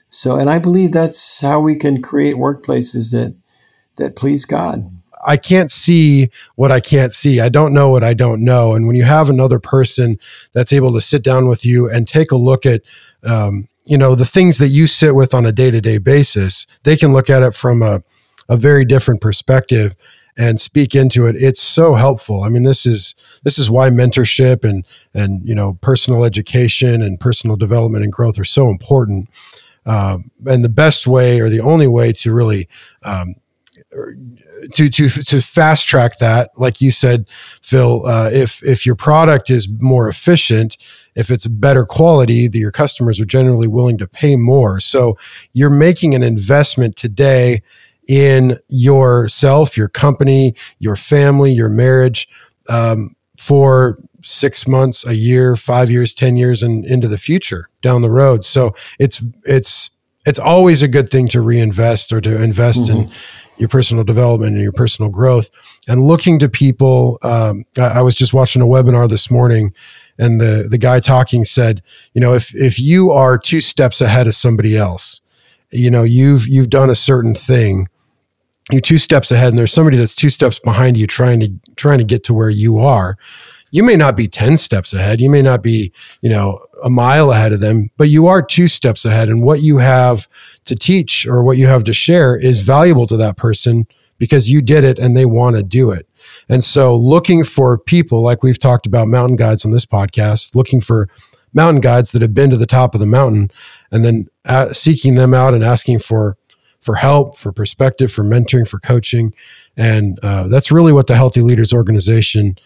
So, 0.09 0.37
and 0.37 0.49
I 0.49 0.59
believe 0.59 0.93
that's 0.93 1.43
how 1.43 1.61
we 1.61 1.77
can 1.77 2.01
create 2.01 2.37
workplaces 2.37 3.13
that, 3.13 3.37
that 3.97 4.17
please 4.17 4.47
God. 4.47 4.91
I 5.27 5.37
can't 5.37 5.71
see 5.71 6.31
what 6.55 6.73
I 6.73 6.81
can't 6.81 7.13
see. 7.13 7.41
I 7.41 7.49
don't 7.49 7.75
know 7.75 7.91
what 7.91 8.05
I 8.05 8.15
don't 8.15 8.43
know. 8.43 8.75
And 8.75 8.87
when 8.87 8.97
you 8.97 9.05
have 9.05 9.29
another 9.29 9.59
person 9.59 10.19
that's 10.53 10.73
able 10.73 10.93
to 10.95 11.01
sit 11.01 11.23
down 11.23 11.49
with 11.49 11.67
you 11.67 11.91
and 11.91 12.07
take 12.07 12.31
a 12.31 12.37
look 12.37 12.65
at, 12.65 12.83
um, 13.25 13.69
you 13.85 13.99
know, 13.99 14.15
the 14.15 14.25
things 14.25 14.59
that 14.59 14.69
you 14.69 14.87
sit 14.87 15.15
with 15.15 15.35
on 15.35 15.45
a 15.45 15.53
day 15.53 15.71
to 15.71 15.81
day 15.81 15.99
basis, 15.99 16.67
they 16.85 16.97
can 16.97 17.13
look 17.13 17.29
at 17.29 17.43
it 17.43 17.55
from 17.55 17.83
a, 17.83 18.03
a 18.49 18.57
very 18.57 18.85
different 18.85 19.21
perspective 19.21 19.97
and 20.39 20.61
speak 20.61 20.95
into 20.95 21.27
it 21.27 21.37
it's 21.37 21.61
so 21.61 21.95
helpful. 21.95 22.43
I 22.43 22.49
mean 22.49 22.63
this 22.63 22.87
is 22.87 23.15
this 23.45 23.59
is 23.59 23.69
why 23.69 23.91
mentorship 23.91 24.65
and 24.65 24.87
and 25.13 25.47
you 25.47 25.55
know 25.55 25.75
personal 25.81 26.25
education 26.25 27.03
and 27.03 27.21
personal 27.21 27.57
development 27.57 28.05
and 28.05 28.13
growth 28.13 28.39
are 28.39 28.45
so 28.45 28.71
important. 28.71 29.29
Um, 29.85 30.31
and 30.47 30.65
the 30.65 30.69
best 30.69 31.07
way 31.07 31.41
or 31.41 31.49
the 31.49 31.61
only 31.61 31.89
way 31.89 32.13
to 32.13 32.33
really 32.33 32.69
um, 33.03 33.37
to 34.73 34.89
to 34.89 35.09
to 35.09 35.41
fast 35.41 35.89
track 35.89 36.19
that 36.19 36.51
like 36.57 36.81
you 36.81 36.91
said 36.91 37.27
phil 37.63 38.07
uh, 38.07 38.29
if 38.33 38.63
if 38.63 38.85
your 38.85 38.97
product 38.97 39.51
is 39.51 39.69
more 39.69 40.09
efficient 40.09 40.77
if 41.19 41.33
it's 41.33 41.49
better 41.49 41.85
quality 41.85 42.47
that 42.47 42.59
your 42.59 42.71
customers 42.71 43.21
are 43.21 43.25
generally 43.25 43.67
willing 43.67 43.99
to 43.99 44.07
pay 44.07 44.37
more. 44.37 44.79
So 44.79 45.19
you're 45.53 45.69
making 45.69 46.15
an 46.15 46.23
investment 46.23 46.95
today 46.95 47.63
in 48.09 48.59
yourself, 48.69 49.77
your 49.77 49.89
company, 49.89 50.55
your 50.79 50.97
family, 50.97 51.53
your 51.53 51.69
marriage 51.69 52.29
um, 52.69 53.15
for 53.37 53.99
six 54.25 54.67
months, 54.67 55.07
a 55.07 55.15
year, 55.15 55.55
five 55.55 55.91
years, 55.91 56.15
ten 56.15 56.37
years, 56.37 56.63
and 56.63 56.85
into 56.85 57.07
the 57.07 57.19
future 57.19 57.69
down 57.83 58.03
the 58.03 58.11
road. 58.11 58.45
So 58.45 58.75
it's 58.99 59.23
it's 59.45 59.91
it's 60.27 60.39
always 60.39 60.83
a 60.83 60.89
good 60.89 61.09
thing 61.09 61.29
to 61.29 61.41
reinvest 61.41 62.13
or 62.13 62.21
to 62.23 62.43
invest 62.43 62.89
mm-hmm. 62.89 63.03
in 63.03 63.11
your 63.59 63.69
personal 63.69 64.05
development 64.05 64.55
and 64.55 64.63
your 64.63 64.73
personal 64.73 65.11
growth 65.11 65.51
and 65.87 66.03
looking 66.03 66.39
to 66.39 66.49
people. 66.49 67.19
Um, 67.23 67.65
I, 67.79 67.99
I 67.99 68.01
was 68.03 68.15
just 68.15 68.33
watching 68.33 68.63
a 68.63 68.67
webinar 68.67 69.09
this 69.09 69.31
morning 69.31 69.75
and 70.19 70.41
the 70.41 70.67
the 70.69 70.79
guy 70.79 71.01
talking 71.01 71.45
said, 71.45 71.83
you 72.15 72.21
know, 72.21 72.35
if 72.35 72.55
if 72.55 72.81
you 72.81 73.11
are 73.11 73.39
two 73.39 73.61
steps 73.61 74.01
ahead 74.01 74.27
of 74.27 74.35
somebody 74.35 74.77
else, 74.77 75.21
you 75.71 75.91
know, 75.91 76.03
you've 76.03 76.49
you've 76.49 76.71
done 76.71 76.91
a 76.91 76.95
certain 76.95 77.35
thing 77.35 77.89
you're 78.71 78.81
two 78.81 78.99
steps 78.99 79.31
ahead 79.31 79.49
and 79.49 79.59
there's 79.59 79.73
somebody 79.73 79.97
that's 79.97 80.15
two 80.15 80.29
steps 80.29 80.59
behind 80.59 80.97
you 80.97 81.07
trying 81.07 81.41
to 81.41 81.53
trying 81.77 81.99
to 81.99 82.05
get 82.05 82.25
to 82.25 82.35
where 82.35 82.51
you 82.51 82.79
are. 82.79 83.17
You 83.71 83.83
may 83.83 83.97
not 83.97 84.17
be 84.17 84.29
10 84.29 84.57
steps 84.57 84.95
ahead. 84.95 85.21
You 85.21 85.29
may 85.29 85.43
not 85.43 85.63
be 85.63 85.93
you 86.21 86.29
know 86.29 86.59
a 86.83 86.91
mile 86.91 87.33
ahead 87.33 87.53
of 87.53 87.61
them 87.61 87.91
but 87.97 88.09
you 88.09 88.27
are 88.27 88.43
two 88.43 88.69
steps 88.69 89.05
ahead 89.05 89.29
and 89.29 89.43
what 89.43 89.61
you 89.63 89.79
have 89.79 90.29
to 90.65 90.77
teach 90.77 91.27
or 91.27 91.43
what 91.43 91.57
you 91.57 91.67
have 91.67 91.85
to 91.85 91.93
share 91.93 92.37
is 92.37 92.61
valuable 92.61 93.07
to 93.07 93.17
that 93.17 93.37
person 93.37 93.87
because 94.19 94.51
you 94.51 94.61
did 94.61 94.85
it 94.85 94.99
and 94.99 95.17
they 95.17 95.25
want 95.25 95.57
to 95.57 95.63
do 95.63 95.91
it. 95.91 96.09
And 96.49 96.63
so 96.63 96.95
looking 96.95 97.45
for 97.45 97.79
people 97.79 98.23
like 98.23 98.43
we've 98.43 98.59
talked 98.59 98.87
about 98.87 99.09
mountain 99.09 99.37
guides 99.37 99.65
on 99.65 99.71
this 99.71 99.87
podcast 99.87 100.55
looking 100.55 100.81
for 100.81 101.09
mountain 101.55 101.81
guides 101.81 102.13
that 102.13 102.23
have 102.23 102.35
been 102.35 102.51
to 102.51 102.57
the 102.57 102.67
top 102.67 102.95
of 102.95 103.01
the 103.01 103.07
mountain 103.07 103.51
and 103.91 104.05
then 104.05 104.27
uh, 104.45 104.73
seeking 104.73 105.15
them 105.15 105.33
out 105.33 105.55
and 105.55 105.65
asking 105.65 105.99
for 105.99 106.37
for 106.89 106.95
help, 106.95 107.37
for 107.37 107.53
perspective, 107.53 108.11
for 108.11 108.25
mentoring, 108.25 108.67
for 108.67 108.79
coaching, 108.79 109.35
and 109.77 110.19
uh, 110.23 110.49
that's 110.49 110.73
really 110.73 110.91
what 110.91 111.07
the 111.07 111.17
Healthy 111.17 111.43
Leaders 111.43 111.71
Organization 111.71 112.59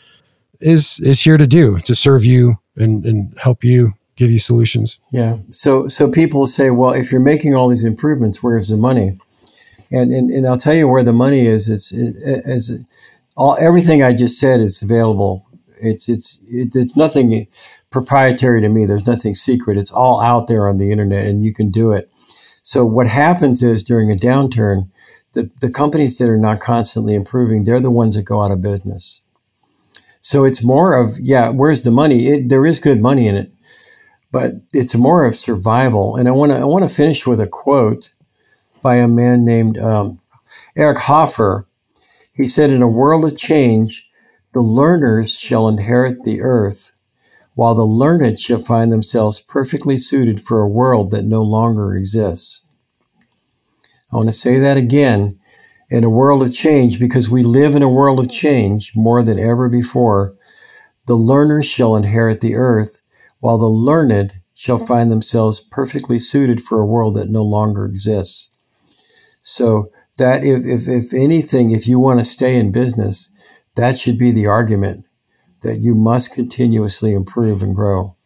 is 0.61 1.01
is 1.01 1.23
here 1.23 1.37
to 1.37 1.47
do 1.49 1.79
to 1.79 1.93
serve 1.97 2.25
you 2.25 2.59
and 2.77 3.05
and 3.05 3.37
help 3.41 3.65
you 3.65 3.95
give 4.15 4.31
you 4.31 4.39
solutions. 4.39 5.01
Yeah. 5.11 5.39
So 5.51 5.89
so 5.89 6.09
people 6.09 6.47
say, 6.47 6.71
well, 6.71 6.93
if 6.93 7.11
you're 7.11 7.21
making 7.21 7.57
all 7.57 7.69
these 7.69 7.85
improvements, 7.85 8.45
where's 8.45 8.69
the 8.69 8.77
money? 8.77 9.19
And 9.91 10.13
and, 10.13 10.31
and 10.31 10.47
I'll 10.47 10.57
tell 10.57 10.77
you 10.77 10.87
where 10.87 11.03
the 11.03 11.13
money 11.13 11.49
is. 11.49 11.69
It's 11.69 11.93
as 12.47 12.71
all 13.37 13.57
everything 13.61 14.05
I 14.05 14.15
just 14.15 14.39
said 14.39 14.61
is 14.61 14.81
available. 14.83 15.45
It's 15.81 16.09
it's 16.09 16.41
it's 16.49 16.97
nothing 16.97 17.49
proprietary 17.91 18.61
to 18.61 18.69
me. 18.69 18.87
There's 18.87 19.09
nothing 19.09 19.35
secret. 19.35 19.79
It's 19.79 19.91
all 19.91 20.21
out 20.21 20.47
there 20.47 20.69
on 20.69 20.77
the 20.77 20.93
internet, 20.93 21.27
and 21.27 21.43
you 21.43 21.53
can 21.53 21.73
do 21.73 21.91
it. 21.91 22.09
So 22.63 22.85
what 22.85 23.09
happens 23.09 23.63
is 23.63 23.83
during 23.83 24.11
a 24.11 24.17
downturn, 24.17 24.89
the, 25.33 25.51
the 25.61 25.71
companies 25.71 26.19
that 26.19 26.29
are 26.29 26.39
not 26.39 26.61
constantly 26.61 27.15
improving, 27.15 27.65
they're 27.65 27.81
the 27.81 27.91
ones 27.91 28.17
that 28.17 28.23
go 28.23 28.41
out 28.41 28.53
of 28.53 28.61
business. 28.61 29.21
So 30.21 30.45
it's 30.45 30.65
more 30.65 30.95
of, 30.95 31.19
yeah, 31.21 31.49
where's 31.49 31.83
the 31.83 31.91
money? 31.91 32.29
It, 32.29 32.49
there 32.49 32.65
is 32.65 32.79
good 32.79 33.01
money 33.01 33.27
in 33.27 33.35
it, 33.35 33.53
but 34.31 34.55
it's 34.73 34.95
more 34.95 35.25
of 35.25 35.35
survival. 35.35 36.17
And 36.17 36.29
I 36.29 36.33
want 36.33 36.53
to 36.53 36.59
I 36.59 36.65
want 36.65 36.89
to 36.89 36.95
finish 36.95 37.27
with 37.27 37.41
a 37.41 37.49
quote 37.49 38.13
by 38.81 38.97
a 38.97 39.09
man 39.09 39.45
named 39.45 39.79
um, 39.79 40.21
Eric 40.77 40.99
Hoffer. 40.99 41.67
He 42.35 42.49
said, 42.49 42.71
"In 42.71 42.83
a 42.83 42.89
world 42.89 43.25
of 43.25 43.37
change, 43.37 44.09
the 44.53 44.61
learners 44.61 45.37
shall 45.39 45.69
inherit 45.69 46.25
the 46.25 46.41
earth, 46.41 46.93
while 47.55 47.75
the 47.75 47.85
learned 47.85 48.39
shall 48.39 48.59
find 48.59 48.91
themselves 48.91 49.43
perfectly 49.43 49.99
suited 49.99 50.41
for 50.41 50.61
a 50.61 50.69
world 50.69 51.11
that 51.11 51.25
no 51.25 51.43
longer 51.43 51.95
exists. 51.95 52.67
I 54.13 54.17
want 54.17 54.29
to 54.29 54.33
say 54.35 54.59
that 54.59 54.77
again 54.77 55.39
in 55.91 56.05
a 56.05 56.11
world 56.11 56.43
of 56.43 56.53
change 56.53 56.99
because 56.99 57.31
we 57.31 57.43
live 57.43 57.75
in 57.75 57.83
a 57.83 57.89
world 57.89 58.19
of 58.19 58.31
change 58.31 58.93
more 58.95 59.23
than 59.23 59.39
ever 59.39 59.69
before. 59.69 60.35
The 61.07 61.15
learners 61.15 61.67
shall 61.67 61.97
inherit 61.97 62.41
the 62.41 62.57
earth, 62.57 63.03
while 63.41 63.59
the 63.59 63.67
learned 63.67 64.35
shall 64.55 64.79
find 64.79 65.11
themselves 65.11 65.61
perfectly 65.61 66.19
suited 66.19 66.61
for 66.61 66.81
a 66.81 66.87
world 66.87 67.17
that 67.17 67.29
no 67.29 67.43
longer 67.43 67.85
exists. 67.85 68.57
So, 69.41 69.91
that 70.19 70.45
if, 70.45 70.65
if, 70.65 70.89
if 70.89 71.15
anything, 71.15 71.73
if 71.73 71.89
you 71.89 71.99
want 71.99 72.21
to 72.21 72.25
stay 72.25 72.59
in 72.59 72.71
business, 72.71 73.31
that 73.77 73.97
should 73.97 74.19
be 74.19 74.31
the 74.31 74.47
argument 74.47 75.07
that 75.63 75.81
you 75.81 75.95
must 75.95 76.33
continuously 76.33 77.13
improve 77.13 77.63
and 77.63 77.75
grow. 77.75 78.17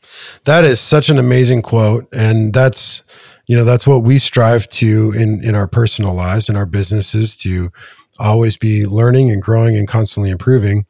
That 0.44 0.64
is 0.64 0.81
such 0.81 1.09
an 1.09 1.18
amazing 1.18 1.62
quote. 1.62 2.07
And 2.12 2.53
that's, 2.53 3.03
you 3.46 3.57
know, 3.57 3.64
that's 3.64 3.87
what 3.87 4.03
we 4.03 4.18
strive 4.18 4.68
to 4.68 5.12
in, 5.16 5.40
in 5.44 5.55
our 5.55 5.66
personal 5.66 6.14
lives, 6.14 6.49
in 6.49 6.57
our 6.57 6.66
businesses, 6.66 7.37
to 7.38 7.70
always 8.18 8.57
be 8.57 8.87
learning 8.87 9.31
and 9.31 9.42
growing 9.42 9.77
and 9.77 9.87
constantly 9.87 10.31
improving. 10.31 10.87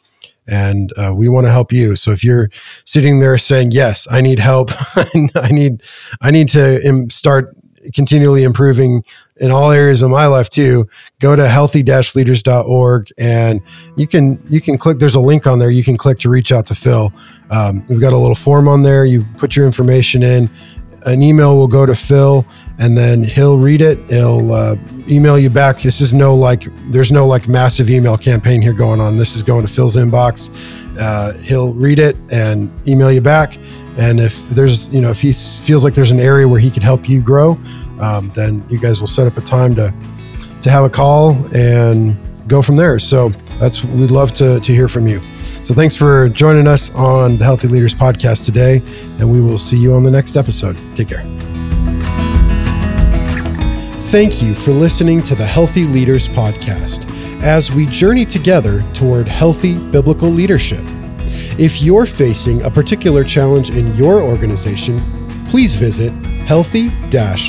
And 0.48 0.92
uh, 0.96 1.12
we 1.14 1.28
want 1.28 1.46
to 1.46 1.50
help 1.50 1.72
you. 1.72 1.96
So 1.96 2.12
if 2.12 2.22
you're 2.22 2.50
sitting 2.84 3.18
there 3.18 3.36
saying, 3.36 3.72
"Yes, 3.72 4.06
I 4.08 4.20
need 4.20 4.38
help. 4.38 4.70
I 5.34 5.48
need, 5.50 5.82
I 6.20 6.30
need 6.30 6.48
to 6.50 7.08
start 7.10 7.56
continually 7.94 8.42
improving 8.42 9.04
in 9.38 9.50
all 9.50 9.70
areas 9.70 10.02
of 10.02 10.10
my 10.10 10.26
life 10.26 10.48
too 10.48 10.88
go 11.20 11.36
to 11.36 11.46
healthy-leaders.org 11.46 13.08
and 13.18 13.60
you 13.96 14.06
can 14.06 14.42
you 14.48 14.60
can 14.60 14.78
click 14.78 14.98
there's 14.98 15.14
a 15.14 15.20
link 15.20 15.46
on 15.46 15.58
there 15.58 15.70
you 15.70 15.84
can 15.84 15.96
click 15.96 16.18
to 16.20 16.28
reach 16.30 16.52
out 16.52 16.66
to 16.66 16.74
phil. 16.74 17.12
Um, 17.50 17.84
we've 17.88 18.00
got 18.00 18.12
a 18.12 18.18
little 18.18 18.34
form 18.34 18.68
on 18.68 18.82
there. 18.82 19.04
You 19.04 19.24
put 19.36 19.56
your 19.56 19.66
information 19.66 20.22
in. 20.22 20.50
An 21.04 21.22
email 21.22 21.56
will 21.56 21.68
go 21.68 21.86
to 21.86 21.94
phil 21.94 22.44
and 22.78 22.98
then 22.98 23.22
he'll 23.22 23.58
read 23.58 23.80
it. 23.80 23.98
He'll 24.10 24.52
uh, 24.52 24.76
email 25.08 25.38
you 25.38 25.50
back. 25.50 25.82
This 25.82 26.00
is 26.00 26.12
no 26.12 26.34
like 26.34 26.64
there's 26.90 27.12
no 27.12 27.26
like 27.26 27.46
massive 27.46 27.90
email 27.90 28.16
campaign 28.16 28.60
here 28.60 28.72
going 28.72 29.00
on. 29.00 29.16
This 29.16 29.36
is 29.36 29.42
going 29.42 29.64
to 29.64 29.72
phil's 29.72 29.96
inbox. 29.96 30.50
Uh, 30.98 31.34
he'll 31.38 31.72
read 31.74 31.98
it 31.98 32.16
and 32.30 32.72
email 32.88 33.12
you 33.12 33.20
back 33.20 33.58
and 33.98 34.20
if 34.20 34.48
there's, 34.50 34.88
you 34.88 35.00
know, 35.00 35.10
if 35.10 35.20
he 35.20 35.32
feels 35.32 35.84
like 35.84 35.94
there's 35.94 36.10
an 36.10 36.20
area 36.20 36.46
where 36.46 36.60
he 36.60 36.70
could 36.70 36.82
help 36.82 37.08
you 37.08 37.20
grow, 37.20 37.58
um, 38.00 38.30
then 38.34 38.64
you 38.68 38.78
guys 38.78 39.00
will 39.00 39.06
set 39.06 39.26
up 39.26 39.36
a 39.36 39.40
time 39.40 39.74
to 39.76 39.92
to 40.62 40.70
have 40.70 40.84
a 40.84 40.90
call 40.90 41.32
and 41.54 42.16
go 42.48 42.60
from 42.60 42.76
there. 42.76 42.98
So 42.98 43.30
that's 43.58 43.84
we'd 43.84 44.10
love 44.10 44.32
to 44.34 44.60
to 44.60 44.74
hear 44.74 44.88
from 44.88 45.06
you. 45.06 45.22
So 45.62 45.74
thanks 45.74 45.96
for 45.96 46.28
joining 46.28 46.66
us 46.66 46.90
on 46.90 47.38
the 47.38 47.44
Healthy 47.44 47.68
Leaders 47.68 47.94
podcast 47.94 48.44
today, 48.44 48.82
and 49.18 49.30
we 49.30 49.40
will 49.40 49.58
see 49.58 49.78
you 49.78 49.94
on 49.94 50.04
the 50.04 50.10
next 50.10 50.36
episode. 50.36 50.76
Take 50.94 51.08
care. 51.08 51.24
Thank 54.10 54.40
you 54.40 54.54
for 54.54 54.70
listening 54.72 55.22
to 55.24 55.34
the 55.34 55.44
Healthy 55.44 55.84
Leaders 55.84 56.28
podcast 56.28 57.10
as 57.42 57.72
we 57.72 57.86
journey 57.86 58.24
together 58.24 58.84
toward 58.92 59.26
healthy 59.26 59.76
biblical 59.90 60.28
leadership. 60.28 60.84
If 61.58 61.82
you're 61.82 62.06
facing 62.06 62.62
a 62.62 62.70
particular 62.70 63.24
challenge 63.24 63.70
in 63.70 63.94
your 63.96 64.20
organization, 64.22 65.00
please 65.48 65.74
visit 65.74 66.12
healthy 66.46 66.90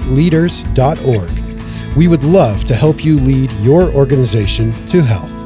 leaders.org. 0.06 1.32
We 1.96 2.08
would 2.08 2.24
love 2.24 2.64
to 2.66 2.76
help 2.76 3.04
you 3.04 3.20
lead 3.20 3.52
your 3.64 3.84
organization 3.92 4.74
to 4.88 5.02
health. 5.02 5.37